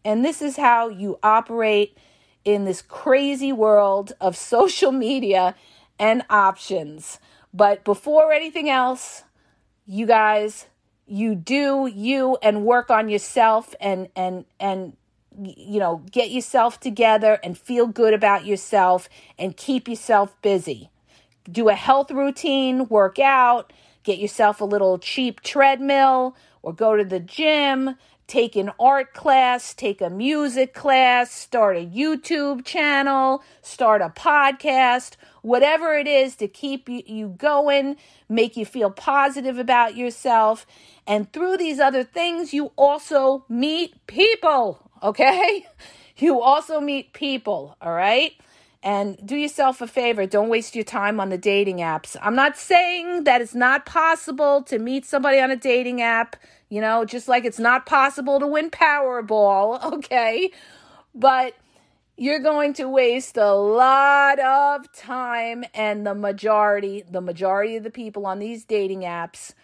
And 0.04 0.24
this 0.24 0.40
is 0.40 0.56
how 0.56 0.88
you 0.88 1.18
operate 1.22 1.96
in 2.44 2.64
this 2.64 2.82
crazy 2.82 3.52
world 3.52 4.12
of 4.20 4.36
social 4.54 4.90
media 4.90 5.54
and 5.98 6.24
options. 6.30 7.18
But 7.52 7.84
before 7.84 8.32
anything 8.32 8.68
else, 8.68 9.22
you 9.86 10.06
guys 10.06 10.66
you 11.08 11.34
do 11.34 11.90
you 11.92 12.36
and 12.42 12.64
work 12.64 12.90
on 12.90 13.08
yourself 13.08 13.74
and 13.80 14.08
and 14.14 14.44
and 14.60 14.96
you 15.40 15.80
know 15.80 16.02
get 16.10 16.30
yourself 16.30 16.80
together 16.80 17.38
and 17.42 17.56
feel 17.56 17.86
good 17.86 18.14
about 18.14 18.44
yourself 18.44 19.08
and 19.38 19.56
keep 19.56 19.88
yourself 19.88 20.40
busy. 20.42 20.90
Do 21.50 21.68
a 21.68 21.74
health 21.74 22.10
routine 22.10 22.88
work 22.88 23.18
out 23.18 23.72
get 24.08 24.18
yourself 24.18 24.62
a 24.62 24.64
little 24.64 24.98
cheap 24.98 25.42
treadmill 25.42 26.34
or 26.62 26.72
go 26.72 26.96
to 26.96 27.04
the 27.04 27.20
gym 27.20 27.94
take 28.28 28.54
an 28.56 28.70
art 28.78 29.14
class, 29.14 29.74
take 29.74 30.00
a 30.00 30.10
music 30.10 30.74
class, 30.74 31.32
start 31.32 31.76
a 31.76 31.84
YouTube 31.84 32.64
channel, 32.64 33.42
start 33.62 34.02
a 34.02 34.10
podcast, 34.10 35.16
whatever 35.42 35.94
it 35.94 36.06
is 36.06 36.36
to 36.36 36.46
keep 36.46 36.88
you, 36.88 37.28
going, 37.28 37.96
make 38.28 38.56
you 38.56 38.66
feel 38.66 38.90
positive 38.90 39.58
about 39.58 39.96
yourself. 39.96 40.66
And 41.06 41.32
through 41.32 41.56
these 41.56 41.80
other 41.80 42.04
things, 42.04 42.52
you 42.52 42.70
also 42.76 43.44
meet 43.48 44.06
people, 44.06 44.90
okay? 45.02 45.66
You 46.20 46.40
also 46.40 46.80
meet 46.80 47.12
people, 47.12 47.76
all 47.80 47.92
right? 47.92 48.32
And 48.82 49.18
do 49.26 49.36
yourself 49.36 49.80
a 49.80 49.88
favor, 49.88 50.24
don't 50.24 50.48
waste 50.48 50.76
your 50.76 50.84
time 50.84 51.18
on 51.18 51.30
the 51.30 51.38
dating 51.38 51.78
apps. 51.78 52.16
I'm 52.22 52.36
not 52.36 52.56
saying 52.56 53.24
that 53.24 53.40
it's 53.40 53.54
not 53.54 53.86
possible 53.86 54.62
to 54.64 54.78
meet 54.78 55.04
somebody 55.04 55.40
on 55.40 55.50
a 55.50 55.56
dating 55.56 56.00
app, 56.00 56.36
you 56.68 56.80
know, 56.80 57.04
just 57.04 57.26
like 57.26 57.44
it's 57.44 57.58
not 57.58 57.86
possible 57.86 58.38
to 58.38 58.46
win 58.46 58.70
Powerball, 58.70 59.82
okay? 59.94 60.52
But 61.12 61.54
you're 62.18 62.40
going 62.40 62.72
to 62.74 62.88
waste 62.88 63.36
a 63.36 63.52
lot 63.52 64.40
of 64.40 64.92
time 64.92 65.64
and 65.72 66.04
the 66.04 66.14
majority 66.14 67.04
the 67.08 67.20
majority 67.20 67.76
of 67.76 67.84
the 67.84 67.90
people 67.90 68.26
on 68.26 68.40
these 68.40 68.64
dating 68.64 69.02
apps 69.02 69.54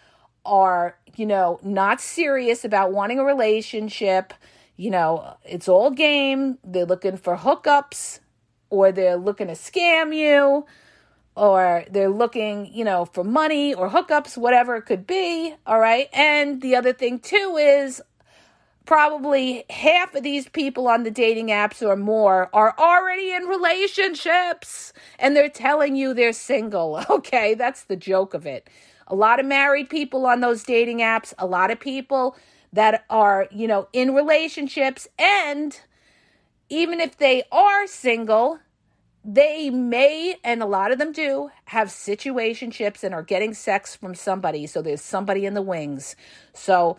are 0.45 0.97
you 1.17 1.25
know 1.25 1.59
not 1.63 1.99
serious 1.99 2.63
about 2.63 2.93
wanting 2.93 3.19
a 3.19 3.25
relationship 3.25 4.33
you 4.77 4.89
know 4.89 5.35
it's 5.43 5.67
all 5.67 5.91
game 5.91 6.57
they're 6.63 6.85
looking 6.85 7.17
for 7.17 7.35
hookups 7.35 8.19
or 8.75 8.91
they're 8.91 9.17
looking 9.17 9.47
to 9.47 9.53
scam 9.53 10.15
you 10.15 10.65
or 11.35 11.83
they're 11.89 12.09
looking 12.09 12.71
you 12.73 12.83
know 12.83 13.05
for 13.05 13.23
money 13.23 13.73
or 13.73 13.89
hookups 13.89 14.37
whatever 14.37 14.75
it 14.75 14.83
could 14.83 15.05
be 15.05 15.53
all 15.65 15.79
right 15.79 16.09
and 16.13 16.61
the 16.61 16.75
other 16.75 16.93
thing 16.93 17.19
too 17.19 17.57
is 17.59 18.01
probably 18.85 19.63
half 19.69 20.13
of 20.15 20.23
these 20.23 20.47
people 20.47 20.87
on 20.87 21.03
the 21.03 21.11
dating 21.11 21.47
apps 21.47 21.81
or 21.81 21.95
more 21.95 22.49
are 22.53 22.75
already 22.77 23.33
in 23.33 23.43
relationships 23.43 24.93
and 25.19 25.35
they're 25.35 25.49
telling 25.49 25.95
you 25.95 26.13
they're 26.13 26.33
single. 26.33 27.03
Okay, 27.15 27.53
that's 27.53 27.85
the 27.85 27.95
joke 27.95 28.33
of 28.33 28.45
it. 28.45 28.69
A 29.07 29.15
lot 29.15 29.39
of 29.39 29.45
married 29.45 29.89
people 29.89 30.25
on 30.25 30.41
those 30.41 30.63
dating 30.63 30.99
apps, 30.99 31.33
a 31.39 31.45
lot 31.45 31.71
of 31.71 31.79
people 31.79 32.35
that 32.73 33.05
are, 33.09 33.47
you 33.51 33.67
know, 33.67 33.87
in 33.93 34.13
relationships 34.13 35.07
and 35.17 35.79
even 36.69 36.99
if 36.99 37.17
they 37.17 37.43
are 37.51 37.87
single, 37.87 38.59
they 39.27 39.69
may 39.69 40.35
and 40.43 40.61
a 40.61 40.65
lot 40.65 40.91
of 40.91 40.99
them 40.99 41.11
do 41.11 41.49
have 41.65 41.87
situationships 41.87 43.03
and 43.03 43.13
are 43.13 43.23
getting 43.23 43.53
sex 43.53 43.95
from 43.95 44.13
somebody 44.13 44.67
so 44.67 44.81
there's 44.81 45.01
somebody 45.01 45.45
in 45.45 45.53
the 45.55 45.61
wings 45.61 46.15
so 46.53 46.97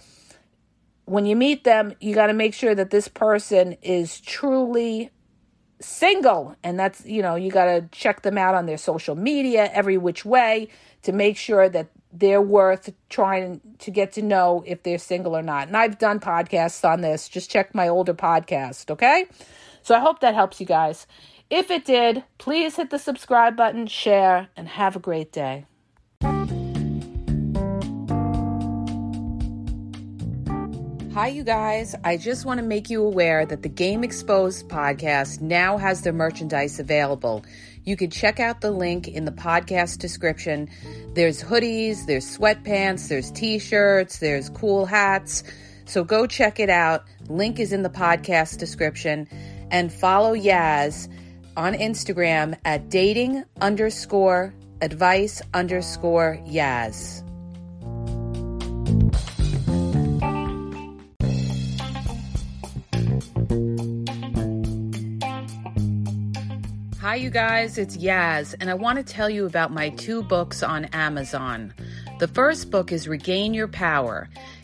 when 1.06 1.24
you 1.24 1.36
meet 1.36 1.64
them, 1.64 1.94
you 2.00 2.14
got 2.14 2.26
to 2.26 2.34
make 2.34 2.52
sure 2.52 2.74
that 2.74 2.90
this 2.90 3.08
person 3.08 3.76
is 3.80 4.20
truly 4.20 5.10
single. 5.80 6.56
And 6.62 6.78
that's, 6.78 7.06
you 7.06 7.22
know, 7.22 7.36
you 7.36 7.50
got 7.50 7.66
to 7.66 7.88
check 7.92 8.22
them 8.22 8.36
out 8.36 8.54
on 8.54 8.66
their 8.66 8.76
social 8.76 9.14
media 9.14 9.70
every 9.72 9.96
which 9.96 10.24
way 10.24 10.68
to 11.02 11.12
make 11.12 11.36
sure 11.36 11.68
that 11.68 11.88
they're 12.12 12.42
worth 12.42 12.92
trying 13.08 13.60
to 13.78 13.90
get 13.90 14.12
to 14.12 14.22
know 14.22 14.64
if 14.66 14.82
they're 14.82 14.98
single 14.98 15.36
or 15.36 15.42
not. 15.42 15.68
And 15.68 15.76
I've 15.76 15.98
done 15.98 16.18
podcasts 16.18 16.88
on 16.88 17.02
this. 17.02 17.28
Just 17.28 17.50
check 17.50 17.74
my 17.74 17.88
older 17.88 18.14
podcast, 18.14 18.90
okay? 18.90 19.26
So 19.82 19.94
I 19.94 20.00
hope 20.00 20.20
that 20.20 20.34
helps 20.34 20.58
you 20.58 20.66
guys. 20.66 21.06
If 21.49 21.70
it 21.70 21.84
did, 21.84 22.24
please 22.38 22.74
hit 22.74 22.90
the 22.90 22.99
subscribe 22.99 23.57
button, 23.57 23.86
share, 23.86 24.49
and 24.57 24.66
have 24.66 24.97
a 24.97 24.99
great 24.99 25.30
day. 25.30 25.66
Hi, 31.14 31.28
you 31.28 31.44
guys. 31.44 31.94
I 32.03 32.16
just 32.16 32.44
want 32.44 32.59
to 32.59 32.66
make 32.66 32.90
you 32.90 33.05
aware 33.05 33.47
that 33.47 33.62
the 33.62 33.68
Game 33.68 34.03
Exposed 34.03 34.68
podcast 34.68 35.40
now 35.40 35.78
has 35.78 36.03
their 36.03 36.12
merchandise 36.12 36.80
available. 36.80 37.44
You 37.84 37.97
can 37.97 38.11
check 38.11 38.40
out 38.40 38.61
the 38.61 38.72
link 38.72 39.07
in 39.07 39.24
the 39.24 39.30
podcast 39.30 39.99
description. 39.99 40.68
There's 41.14 41.40
hoodies, 41.40 42.07
there's 42.07 42.36
sweatpants, 42.36 43.09
there's 43.09 43.30
t 43.30 43.61
shirts, 43.61 44.18
there's 44.18 44.51
cool 44.51 44.84
hats. 44.84 45.44
So 45.84 46.03
go 46.03 46.26
check 46.26 46.59
it 46.59 46.70
out. 46.70 47.05
Link 47.28 47.61
is 47.61 47.72
in 47.72 47.84
the 47.84 47.88
podcast 47.88 48.59
description. 48.59 49.28
And 49.70 49.92
follow 49.92 50.34
Yaz 50.34 51.09
on 51.57 51.72
Instagram 51.74 52.57
at 52.64 52.90
dating 52.90 53.44
underscore 53.61 54.54
advice 54.82 55.40
underscore 55.54 56.38
Yaz. 56.46 57.22
Hi, 67.00 67.14
you 67.14 67.30
guys, 67.30 67.78
it's 67.78 67.96
Yaz, 67.96 68.54
and 68.61 68.68
I 68.68 68.74
want 68.74 68.98
to 68.98 69.04
tell 69.04 69.30
you 69.30 69.46
about 69.46 69.72
my 69.72 69.88
two 69.90 70.22
books 70.24 70.62
on 70.62 70.84
Amazon. 70.86 71.72
The 72.18 72.28
first 72.28 72.70
book 72.70 72.92
is 72.92 73.09
Regain 73.09 73.54
Your 73.54 73.68
Power. 73.68 74.28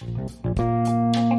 Thank 0.00 1.16
you. 1.16 1.29